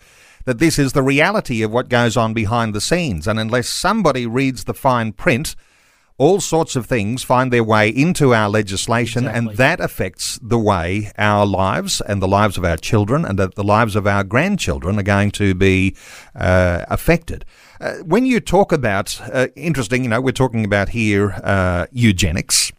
[0.45, 3.29] that this is the reality of what goes on behind the scenes.
[3.29, 5.55] And unless somebody reads the fine print,
[6.19, 9.49] all sorts of things find their way into our legislation, Exactly.
[9.51, 13.65] and that affects the way our lives and the lives of our children and the
[13.65, 15.95] lives of our grandchildren are going to be
[16.35, 17.45] uh, affected.
[17.81, 22.73] Uh, when you talk about, uh, interesting, you know, we're talking about here uh, eugenics.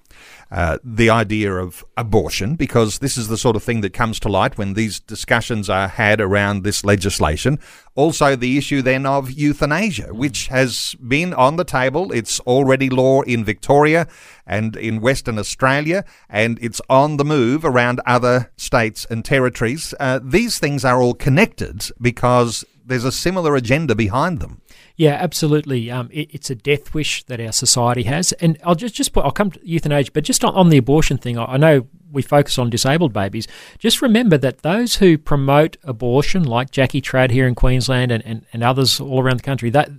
[0.50, 4.30] Uh, the idea of abortion, because this is the sort of thing that comes to
[4.30, 7.60] light when these discussions are had around this legislation.
[7.96, 12.14] Also, the issue then of euthanasia, which has been on the table.
[12.14, 14.08] It's already law in Victoria
[14.46, 19.94] and in Western Australia, and it's on the move around other states and territories.
[20.00, 24.62] Uh, these things are all connected because there's a similar agenda behind them.
[24.98, 25.92] Yeah, absolutely.
[25.92, 29.24] Um, it, it's a death wish that our society has, and I'll just just put,
[29.24, 32.24] I'll come to euthanasia, but just on, on the abortion thing, I, I know we
[32.24, 33.48] focus on disabled babies.
[33.78, 38.46] Just remember that those who promote abortion, like Jackie Trad here in Queensland and, and,
[38.52, 39.90] and others all around the country, that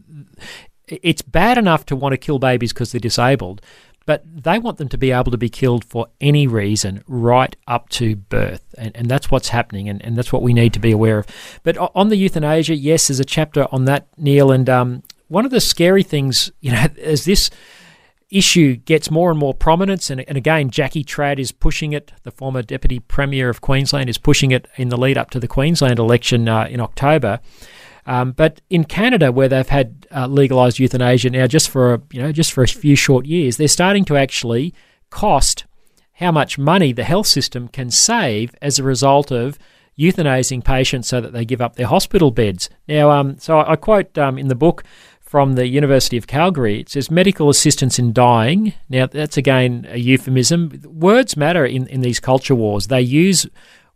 [0.89, 3.61] it's bad enough to want to kill babies because they're disabled,
[4.09, 7.91] but they want them to be able to be killed for any reason right up
[7.91, 8.65] to birth.
[8.79, 11.27] And, and that's what's happening, and, and that's what we need to be aware of.
[11.63, 14.51] But on the euthanasia, yes, there's a chapter on that, Neil.
[14.51, 17.51] And um, one of the scary things, you know, as this
[18.31, 22.31] issue gets more and more prominence, and, and again, Jackie Trad is pushing it, the
[22.31, 25.99] former Deputy Premier of Queensland is pushing it in the lead up to the Queensland
[25.99, 27.41] election uh, in October.
[28.09, 32.23] Um, but in Canada, where they've had uh, legalised euthanasia now just for a, you
[32.23, 34.75] know just for a few short years, they're starting to actually
[35.11, 35.67] cost
[36.15, 39.59] how much money the health system can save as a result of
[39.99, 42.71] euthanizing patients so that they give up their hospital beds.
[42.89, 44.85] Now, um, so I, I quote um, in the book
[45.21, 46.81] from the University of Calgary.
[46.81, 48.73] It says medical assistance in dying.
[48.89, 50.81] Now, that's again a euphemism.
[50.87, 52.87] Words matter in, in these culture wars.
[52.87, 53.47] They use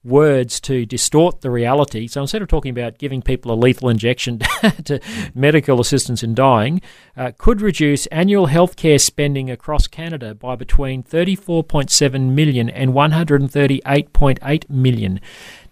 [0.05, 2.07] words to distort the reality.
[2.07, 4.39] So instead of talking about giving people a lethal injection
[4.85, 5.01] to
[5.35, 6.81] medical assistance in dying,
[7.17, 15.21] uh, could reduce annual healthcare spending across Canada by between 34.7 million and 138.8 million.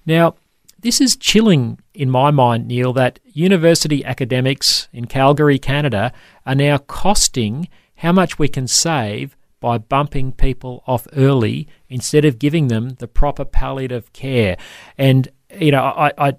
[0.06, 0.36] Now,
[0.78, 6.12] this is chilling in my mind, Neil, that university academics in Calgary, Canada,
[6.46, 12.38] are now costing how much we can save by bumping people off early instead of
[12.38, 14.56] giving them the proper palliative care.
[14.96, 16.32] And, you know, I, I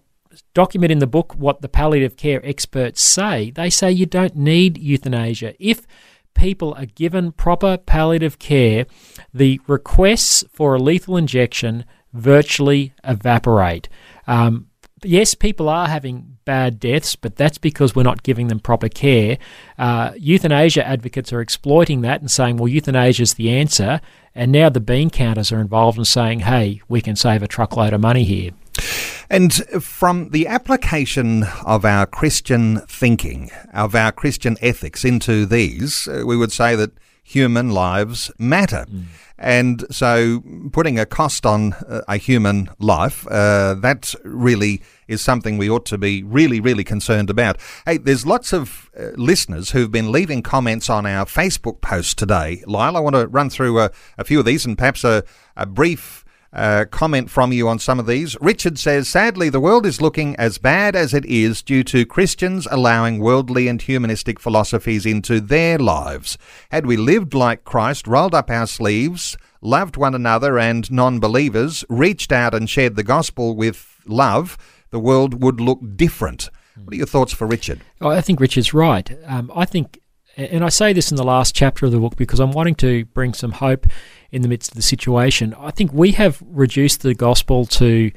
[0.54, 3.52] document in the book what the palliative care experts say.
[3.52, 5.54] They say you don't need euthanasia.
[5.60, 5.86] If
[6.34, 8.86] people are given proper palliative care,
[9.34, 13.88] the requests for a lethal injection virtually evaporate.
[14.28, 14.68] Um,
[15.04, 19.38] yes, people are having bad deaths, but that's because we're not giving them proper care.
[19.78, 24.02] Uh, euthanasia advocates are exploiting that and saying, well, euthanasia is the answer.
[24.34, 27.94] And now the bean counters are involved in saying, hey, we can save a truckload
[27.94, 28.52] of money here.
[29.30, 36.24] And from the application of our Christian thinking, of our Christian ethics into these, uh,
[36.26, 36.92] we would say that
[37.32, 38.86] human lives matter.
[39.38, 45.58] And so putting a cost on uh, a human life, uh, that really is something
[45.58, 47.58] we ought to be really, really concerned about.
[47.86, 52.63] Hey, there's lots of uh, listeners who've been leaving comments on our Facebook post today.
[52.67, 55.24] Lyle, I want to run through a, a few of these and perhaps a,
[55.56, 58.36] a brief uh, comment from you on some of these.
[58.42, 62.68] Richard says, sadly, the world is looking as bad as it is due to Christians
[62.70, 66.38] allowing worldly and humanistic philosophies into their lives.
[66.70, 71.86] Had we lived like Christ, rolled up our sleeves, loved one another and non believers,
[71.88, 74.58] reached out and shared the gospel with love,
[74.90, 76.50] the world would look different.
[76.76, 77.82] What are your thoughts for Richard?
[78.02, 79.10] Oh, I think Richard's right.
[79.26, 80.00] Um, I think,
[80.36, 83.06] and I say this in the last chapter of the book because I'm wanting to
[83.06, 83.86] bring some hope
[84.32, 85.54] in the midst of the situation.
[85.58, 88.12] I think we have reduced the gospel to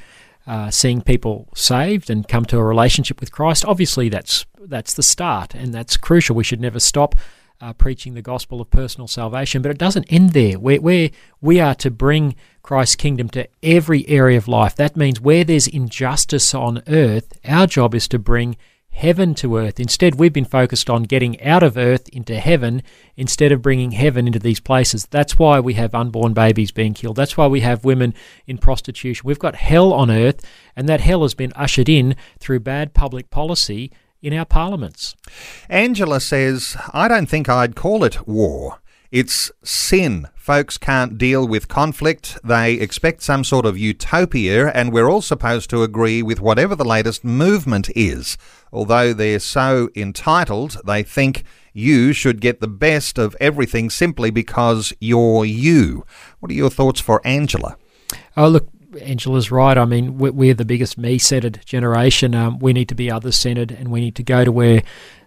[0.47, 3.65] uh, seeing people saved and come to a relationship with Christ.
[3.65, 6.37] Obviously, that's that's the start, and that's crucial.
[6.37, 7.15] We should never stop
[7.61, 10.59] uh, preaching the gospel of personal salvation, but it doesn't end there.
[10.59, 14.75] Where we are to bring Christ's kingdom to every area of life.
[14.77, 18.57] That means where there's injustice on earth, our job is to bring
[18.95, 19.81] heaven to earth.
[19.81, 22.83] Instead, we've been focused on getting out of earth into heaven
[23.17, 25.07] instead of bringing heaven into these places.
[25.11, 27.17] That's why we have unborn babies being killed.
[27.17, 28.15] That's why we have women
[28.47, 29.27] in prostitution.
[29.27, 30.45] We've got hell on earth,
[30.77, 33.91] and that hell has been ushered in through bad public policy
[34.23, 35.17] in our parliaments.
[35.69, 38.81] Angela says, I don't think I'd call it war.
[39.11, 42.37] It's sin folks can't deal with conflict.
[42.45, 46.85] They expect some sort of utopia, and we're all supposed to agree with whatever the
[46.85, 48.37] latest movement is.
[48.71, 54.93] Although they're so entitled, they think you should get the best of everything simply because
[55.01, 56.05] you're you.
[56.41, 57.79] What are your thoughts for Angela?
[58.37, 58.69] Oh, look,
[59.01, 59.79] Angela's right.
[59.79, 62.35] I mean, we're the biggest me centered generation.
[62.35, 64.83] Um, we need to be others centered and we need to go to where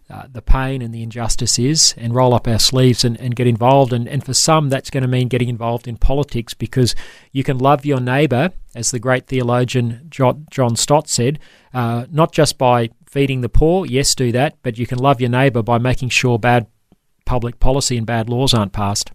[0.10, 3.48] uh, the pain and the injustice is and roll up our sleeves and, and get
[3.48, 3.92] involved.
[3.92, 6.96] And, and for some, that's going to mean getting involved in politics because
[7.32, 11.40] you can love your neighbour, as the great theologian John, John Stott said,
[11.74, 15.30] uh, not just by feeding the poor, yes, do that, but you can love your
[15.30, 16.68] neighbour by making sure bad
[17.28, 19.12] public policy and bad laws aren't passed.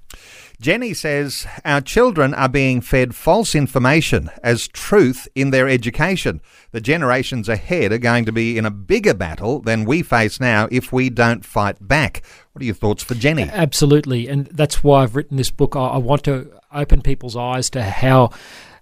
[0.60, 6.40] Jenny says our children are being fed false information as truth in their education.
[6.70, 10.68] The generations ahead are going to be in a bigger battle than we face now
[10.70, 12.22] if we don't fight back.
[12.52, 13.50] What are your thoughts for Jenny?
[13.50, 15.74] Absolutely, and that's why I've written this book.
[15.74, 18.30] I want to open people's eyes to how.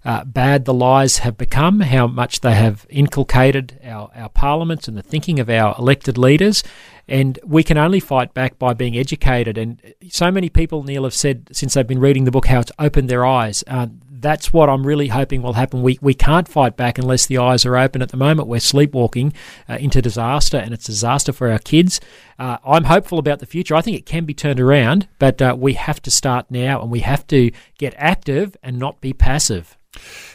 [0.03, 4.97] Uh, bad the lies have become, how much they have inculcated our, our parliaments and
[4.97, 6.63] the thinking of our elected leaders,
[7.07, 9.57] and we can only fight back by being educated.
[9.57, 12.71] And so many people, Neil, have said since they've been reading the book how it's
[12.79, 13.63] opened their eyes.
[13.67, 13.87] Uh,
[14.21, 15.81] that's what I'm really hoping will happen.
[15.81, 18.01] We, we can't fight back unless the eyes are open.
[18.01, 19.33] At the moment, we're sleepwalking
[19.67, 21.99] uh, into disaster, and it's a disaster for our kids.
[22.37, 23.75] Uh, I'm hopeful about the future.
[23.75, 26.91] I think it can be turned around, but uh, we have to start now, and
[26.91, 29.77] we have to get active and not be passive.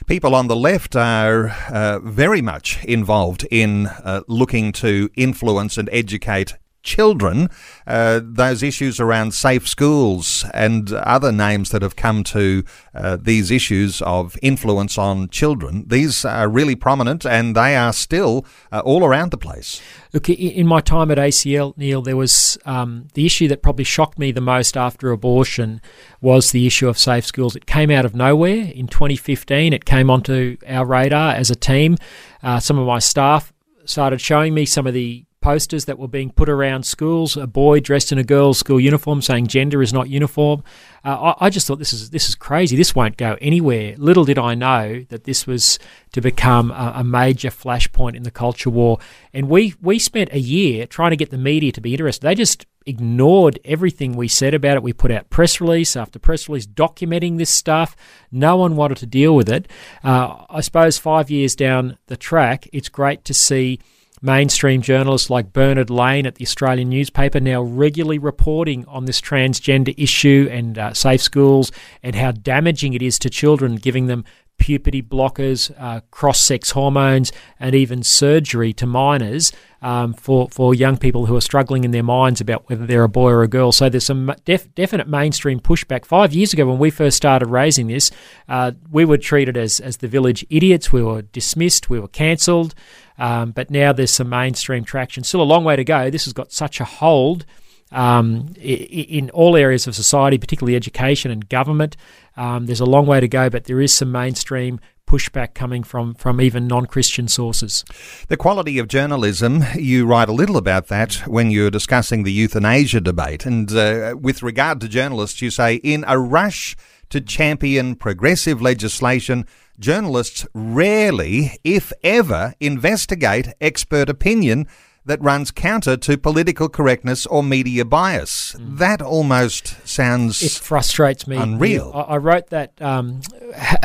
[0.06, 5.88] People on the left are uh, very much involved in uh, looking to influence and
[5.92, 6.54] educate
[6.86, 7.50] children,
[7.86, 12.64] uh, those issues around safe schools and other names that have come to
[12.94, 18.46] uh, these issues of influence on children, these are really prominent and they are still
[18.72, 19.82] uh, all around the place.
[20.14, 24.18] Look, in my time at ACL, Neil, there was um, the issue that probably shocked
[24.18, 25.82] me the most after abortion
[26.22, 27.54] was the issue of safe schools.
[27.56, 29.74] It came out of nowhere in 2015.
[29.74, 31.96] It came onto our radar as a team.
[32.42, 33.52] Uh, some of my staff
[33.84, 37.78] started showing me some of the posters that were being put around schools, a boy
[37.78, 40.60] dressed in a girl's school uniform saying gender is not uniform.
[41.04, 42.74] Uh, I, I, just thought this is this is crazy.
[42.74, 43.94] This won't go anywhere.
[43.96, 45.78] Little did I know that this was
[46.14, 48.98] to become a, a major flashpoint in the culture war.
[49.32, 52.26] And we we spent a year trying to get the media to be interested.
[52.26, 54.82] They just ignored everything we said about it.
[54.82, 57.94] We put out press release after press release documenting this stuff.
[58.32, 59.70] No one wanted to deal with it.
[60.02, 63.78] Uh, I suppose five years down the track, it's great to see
[64.22, 69.94] mainstream journalists like Bernard Lane at the Australian newspaper now regularly reporting on this transgender
[69.96, 71.70] issue and uh, safe schools
[72.02, 74.24] and how damaging it is to children, giving them
[74.58, 79.52] puberty blockers, uh, cross sex hormones, and even surgery to minors
[79.82, 83.08] um, for, for young people who are struggling in their minds about whether they're a
[83.08, 83.70] boy or a girl.
[83.70, 86.04] So there's some def- definite mainstream pushback.
[86.04, 88.10] Five years ago, when we first started raising this,
[88.48, 90.92] uh, we were treated as, as the village idiots.
[90.92, 92.74] We were dismissed, we were cancelled.
[93.18, 95.24] Um, but now there's some mainstream traction.
[95.24, 96.10] Still a long way to go.
[96.10, 97.46] This has got such a hold
[97.92, 101.96] um, in all areas of society, particularly education and government.
[102.36, 106.14] Um, there's a long way to go, but there is some mainstream pushback coming from,
[106.14, 107.84] from even non Christian sources.
[108.28, 113.00] The quality of journalism, you write a little about that when you're discussing the euthanasia
[113.00, 113.46] debate.
[113.46, 116.76] And uh, with regard to journalists, you say, in a rush
[117.10, 119.46] to champion progressive legislation,
[119.78, 124.66] journalists rarely, if ever, investigate expert opinion
[125.06, 128.56] that runs counter to political correctness or media bias.
[128.58, 128.78] Mm.
[128.78, 131.36] That almost sounds it frustrates me.
[131.36, 131.92] Unreal.
[131.94, 133.20] I, I wrote that um,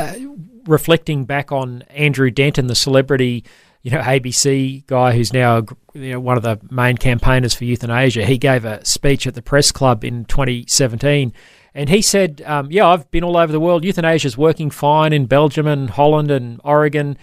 [0.66, 3.46] reflecting back on Andrew Denton, the celebrity,
[3.84, 5.64] you know, ABC guy who's now
[5.94, 8.26] you know, one of the main campaigners for euthanasia.
[8.26, 11.34] He gave a speech at the press club in 2017
[11.74, 13.84] and he said, um, Yeah, I've been all over the world.
[13.84, 17.18] Euthanasia is working fine in Belgium and Holland and Oregon,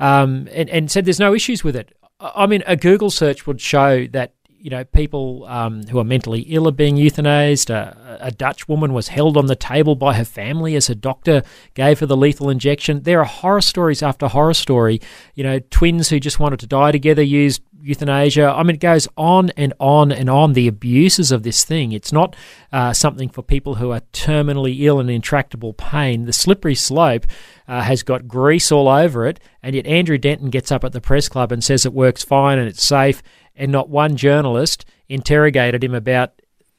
[0.00, 1.94] um, and, and said there's no issues with it.
[2.20, 6.42] I mean, a Google search would show that you know, people um, who are mentally
[6.42, 7.68] ill are being euthanized.
[7.68, 11.42] Uh, a Dutch woman was held on the table by her family as her doctor
[11.74, 13.02] gave her the lethal injection.
[13.02, 15.00] There are horror stories after horror story.
[15.34, 18.48] You know, twins who just wanted to die together used euthanasia.
[18.48, 20.52] I mean, it goes on and on and on.
[20.52, 21.92] The abuses of this thing.
[21.92, 22.36] It's not
[22.72, 26.24] uh, something for people who are terminally ill and intractable pain.
[26.24, 27.26] The slippery slope
[27.66, 31.00] uh, has got grease all over it, and yet Andrew Denton gets up at the
[31.00, 33.22] press club and says it works fine and it's safe
[33.54, 36.32] and not one journalist interrogated him about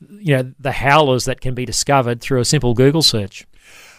[0.09, 3.45] you know the howlers that can be discovered through a simple Google search.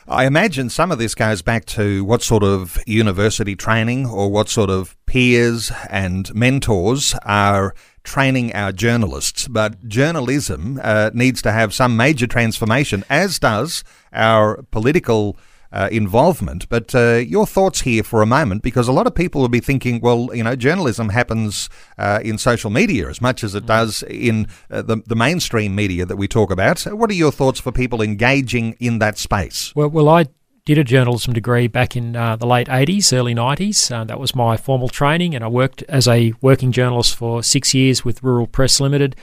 [0.06, 4.50] I imagine some of this goes back to what sort of university training or what
[4.50, 9.48] sort of peers and mentors are training our journalists.
[9.48, 13.82] But journalism uh, needs to have some major transformation, as does
[14.12, 15.38] our political
[15.74, 16.68] uh, involvement.
[16.68, 19.60] But uh, your thoughts here for a moment, because a lot of people will be
[19.60, 21.68] thinking, well, you know, journalism happens
[21.98, 23.66] uh, in social media as much as it mm.
[23.66, 26.80] does in uh, the, the mainstream media that we talk about.
[26.82, 29.74] What are your thoughts for people engaging in that space?
[29.74, 30.26] Well, well I
[30.64, 33.90] did a journalism degree back in uh, the late 80s, early 90s.
[33.90, 37.74] Uh, that was my formal training, and I worked as a working journalist for six
[37.74, 39.16] years with Rural Press Limited.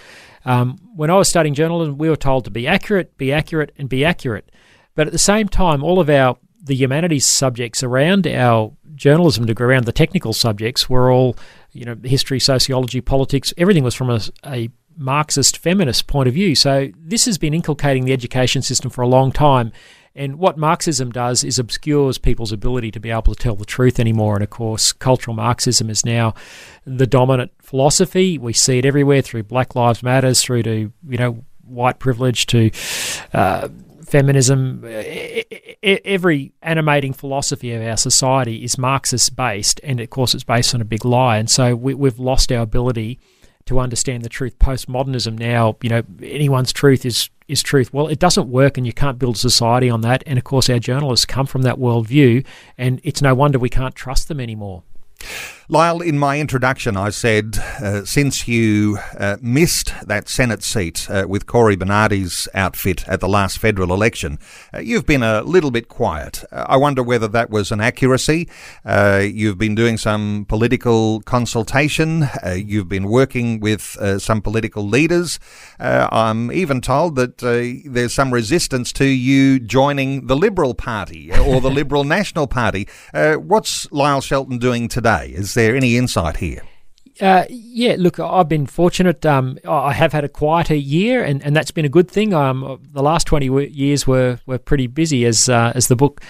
[0.44, 3.88] Um, when I was studying journalism, we were told to be accurate, be accurate, and
[3.88, 4.52] be accurate.
[4.96, 9.66] But at the same time, all of our the humanities subjects around our journalism degree,
[9.66, 11.36] around the technical subjects, were all,
[11.72, 13.54] you know, history, sociology, politics.
[13.58, 16.54] Everything was from a, a Marxist feminist point of view.
[16.54, 19.72] So this has been inculcating the education system for a long time.
[20.14, 24.00] And what Marxism does is obscures people's ability to be able to tell the truth
[24.00, 24.36] anymore.
[24.36, 26.34] And of course, cultural Marxism is now
[26.86, 28.38] the dominant philosophy.
[28.38, 32.72] We see it everywhere through Black Lives Matters, through to you know white privilege, to
[33.34, 33.70] uh,
[34.12, 34.84] feminism,
[35.82, 40.82] every animating philosophy of our society is Marxist based, and of course it's based on
[40.82, 41.38] a big lie.
[41.38, 43.20] And so we, have lost our ability
[43.66, 44.60] to understand the truth.
[44.60, 47.94] Postmodernism now, you know, anyone's truth is is truth.
[47.94, 50.24] Well, it doesn't work, and you can't build a society on that.
[50.26, 52.46] And of course, our journalists come from that worldview,
[52.78, 54.84] and it's no wonder we can't trust them anymore.
[55.72, 61.26] Lyle, in my introduction, I said uh, since you uh, missed that Senate seat uh,
[61.30, 64.38] with Cory Bernardi's outfit at the last federal election,
[64.74, 66.44] uh, you've been a little bit quiet.
[66.52, 68.50] Uh, I wonder whether that was an accuracy.
[68.84, 75.40] Uh, you've been doing some political consultation, you've been working with some political leaders.
[75.80, 81.72] I'm even told that there's some resistance to you joining the Liberal Party or the
[81.82, 82.90] Liberal National Party.
[83.14, 85.32] what's Lyle Shelton doing today?
[85.34, 86.64] Is there any insight here?
[87.20, 89.26] Uh, yeah, look, I've been fortunate.
[89.26, 92.34] Um, I have had a quieter year, and, and that's been a good thing.
[92.34, 96.22] Um, the last 20 years were, were pretty busy, as, uh, as the book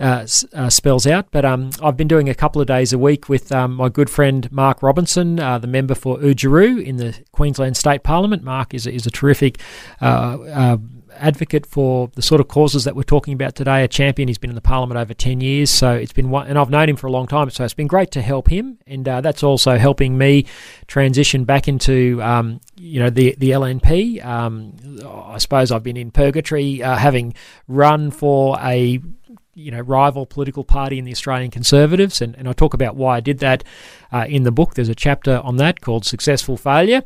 [0.00, 1.30] uh, uh, spells out.
[1.30, 4.08] But um, I've been doing a couple of days a week with um, my good
[4.08, 8.42] friend Mark Robinson, uh, the member for Oodgeroo in the Queensland State Parliament.
[8.42, 9.60] Mark is a, is a terrific
[10.00, 10.76] uh, uh,
[11.18, 14.28] advocate for the sort of causes that we're talking about today, a champion.
[14.28, 16.88] He's been in the parliament over 10 years, so it's been one, and I've known
[16.88, 19.42] him for a long time, so it's been great to help him, and uh, that's
[19.42, 20.46] also helping me
[20.86, 24.24] transition back into, um, you know, the, the LNP.
[24.24, 27.34] Um, I suppose I've been in purgatory, uh, having
[27.66, 29.00] run for a
[29.58, 33.16] you know rival political party in the Australian Conservatives, and, and I talk about why
[33.16, 33.64] I did that
[34.12, 34.74] uh, in the book.
[34.74, 37.02] There's a chapter on that called "Successful Failure."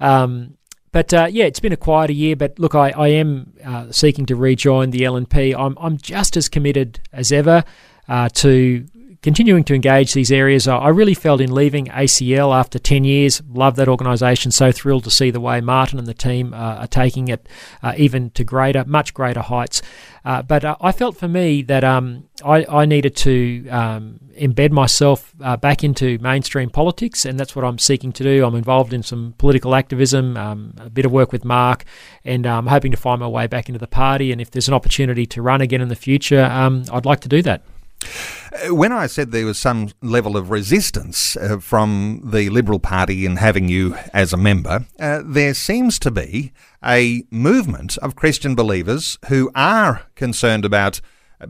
[0.00, 0.56] Um,
[0.92, 2.36] but uh, yeah, it's been a quieter year.
[2.36, 5.54] But look, I, I am uh, seeking to rejoin the LNP.
[5.56, 7.64] I'm, I'm just as committed as ever
[8.08, 8.86] uh, to
[9.22, 10.66] continuing to engage these areas.
[10.66, 15.10] I really felt in leaving ACL after 10 years, love that organisation, so thrilled to
[15.10, 17.46] see the way Martin and the team uh, are taking it
[17.82, 19.82] uh, even to greater, much greater heights.
[20.24, 25.32] Uh, but I felt for me that um, I, I, needed to um, embed myself
[25.40, 28.44] uh, back into mainstream politics, and that's what I'm seeking to do.
[28.44, 31.84] I'm involved in some political activism, um, a bit of work with Mark,
[32.22, 34.30] and I'm hoping to find my way back into the party.
[34.30, 37.28] And if there's an opportunity to run again in the future, um, I'd like to
[37.28, 37.62] do that.
[38.52, 43.24] Uh, when I said there was some level of resistance uh, from the Liberal Party
[43.24, 46.52] in having you as a member, uh, there seems to be
[46.84, 51.00] a movement of Christian believers who are concerned about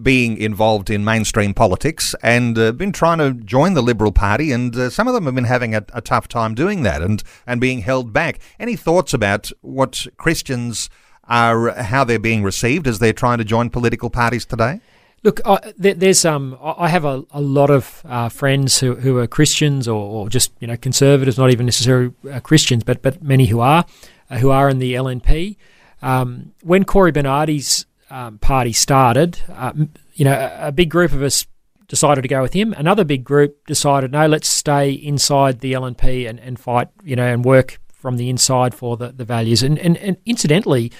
[0.03, 4.77] being involved in mainstream politics and uh, been trying to join the Liberal Party, and
[4.77, 7.61] uh, some of them have been having a, a, tough time doing that and, and
[7.61, 8.39] being held back.
[8.61, 10.91] Any thoughts about what Christians
[11.25, 14.81] are, how they're being received as they're trying to join political parties today?
[15.23, 15.41] Look,
[15.77, 20.01] there's um, I have a, a lot of uh, friends who, who are Christians or,
[20.01, 23.85] or, just you know conservatives, not even necessarily uh, Christians, but but many who are
[24.31, 25.57] uh, who are in the LNP.
[26.01, 29.73] Um, when Cory Bernardi's um, party started, uh,
[30.15, 31.47] you know, a, a, big group of us
[31.87, 32.73] decided to go with him.
[32.73, 37.27] Another big group decided, no, let's stay inside the LNP and, and fight, you know,
[37.27, 39.63] and work from the inside for the, the values.
[39.63, 40.91] And, and and incidentally,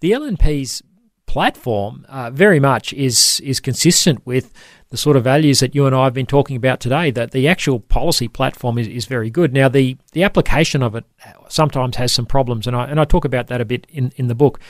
[0.00, 0.82] the LNP's
[1.32, 4.52] platform uh, very much is is consistent with
[4.90, 7.10] the sort of values that you and I have been talking about today.
[7.10, 9.54] That the actual policy platform is, is very good.
[9.54, 11.06] Now the the application of it
[11.48, 14.26] sometimes has some problems, and I and I talk about that a bit in in
[14.26, 14.60] the book.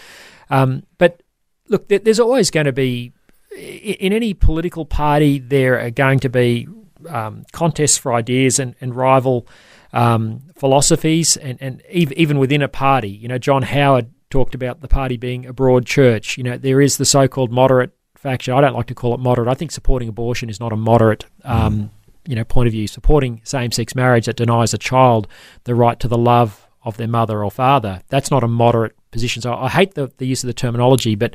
[0.51, 1.25] Um, but
[1.69, 3.13] look, there's always going to be
[3.59, 6.69] in any political party there are going to be
[7.09, 9.49] um, contests for ideas and, and rival
[9.93, 13.11] um, philosophies, and, and even within a party.
[13.11, 16.39] You know, John Howard talked about the party being a broad church.
[16.39, 18.55] You know, there is the so-called moderate faction.
[18.55, 19.47] I don't like to call it moderate.
[19.47, 21.27] I think supporting abortion is not a moderate.
[21.45, 21.91] Um,
[22.27, 25.29] you know, point of view, supporting same-sex marriage that denies a child
[25.65, 28.01] the right to the love of their mother or father.
[28.09, 29.43] That's not a moderate position.
[29.43, 31.35] So I hate the, the use of the terminology, but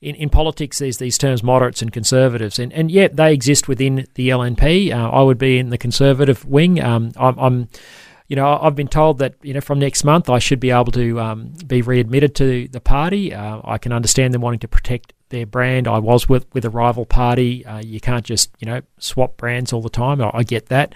[0.00, 4.06] in, in politics, there's these terms moderates and conservatives, and, and yet they exist within
[4.14, 4.92] the LNP.
[4.92, 6.82] Uh, I would be in the conservative wing.
[6.82, 7.68] Um, I'm, I'm,
[8.26, 10.92] you know, I've been told that you know from next month I should be able
[10.92, 13.34] to um, be readmitted to the party.
[13.34, 15.86] Uh, I can understand them wanting to protect their brand.
[15.86, 17.66] I was with with a rival party.
[17.66, 20.22] Uh, you can't just you know swap brands all the time.
[20.22, 20.94] I, I get that.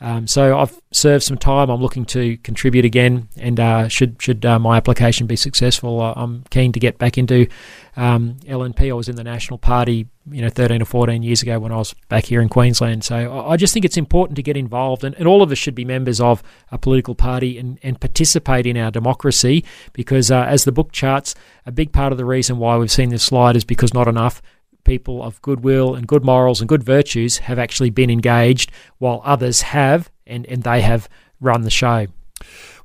[0.00, 1.70] Um, so I've served some time.
[1.70, 6.14] I'm looking to contribute again, and uh, should should uh, my application be successful, uh,
[6.16, 7.48] I'm keen to get back into
[7.96, 8.90] um, LNP.
[8.90, 11.76] I was in the National Party, you know, 13 or 14 years ago when I
[11.76, 13.04] was back here in Queensland.
[13.04, 15.74] So I just think it's important to get involved, and, and all of us should
[15.74, 19.64] be members of a political party and, and participate in our democracy.
[19.92, 21.34] Because uh, as the book charts,
[21.66, 24.40] a big part of the reason why we've seen this slide is because not enough
[24.88, 29.60] people of goodwill and good morals and good virtues have actually been engaged, while others
[29.60, 31.08] have, and, and they have
[31.40, 32.06] run the show.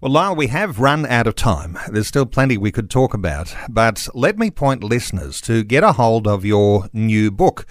[0.01, 1.79] Well, Lyle, we have run out of time.
[1.89, 5.93] There's still plenty we could talk about, but let me point listeners to get a
[5.93, 7.65] hold of your new book.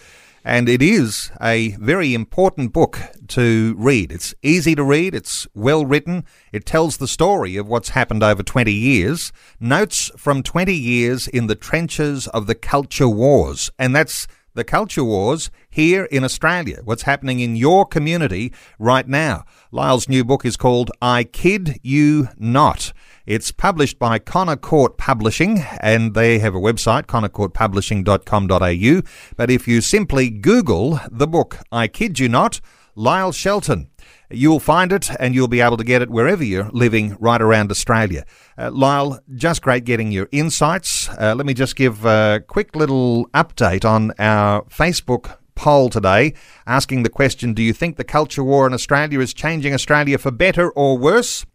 [0.45, 4.11] And it is a very important book to read.
[4.11, 8.43] It's easy to read, it's well written, it tells the story of what's happened over
[8.43, 13.71] 20 years, notes from 20 years in the trenches of the culture wars.
[13.79, 19.45] And that's the culture wars here in Australia, what's happening in your community right now.
[19.71, 22.93] Lyle's new book is called I Kid You Not.
[23.25, 29.03] It's published by Connor Court Publishing, and they have a website, connorcourtpublishing.com.au.
[29.37, 32.61] But if you simply Google the book, I Kid You Not,
[32.97, 33.91] Lyle Shelton,
[34.29, 37.71] you'll find it and you'll be able to get it wherever you're living right around
[37.71, 38.25] Australia.
[38.59, 41.09] Uh, Lyle, just great getting your insights.
[41.11, 46.35] Uh, let me just give a quick little update on our Facebook poll today
[46.67, 50.33] asking the question Do you think the culture war in Australia is changing Australia for
[50.33, 51.47] better or worse?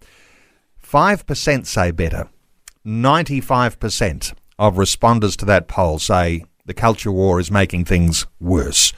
[0.88, 2.30] 5% say better.
[2.86, 8.94] 95% of responders to that poll say the culture war is making things worse.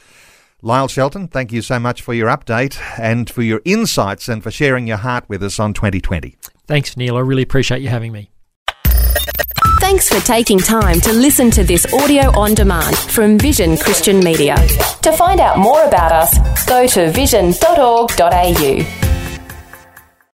[0.61, 4.51] Lyle Shelton, thank you so much for your update and for your insights and for
[4.51, 6.35] sharing your heart with us on 2020.
[6.67, 7.17] Thanks, Neil.
[7.17, 8.29] I really appreciate you having me.
[9.79, 14.55] Thanks for taking time to listen to this audio on demand from Vision Christian Media.
[15.01, 19.18] To find out more about us, go to vision.org.au.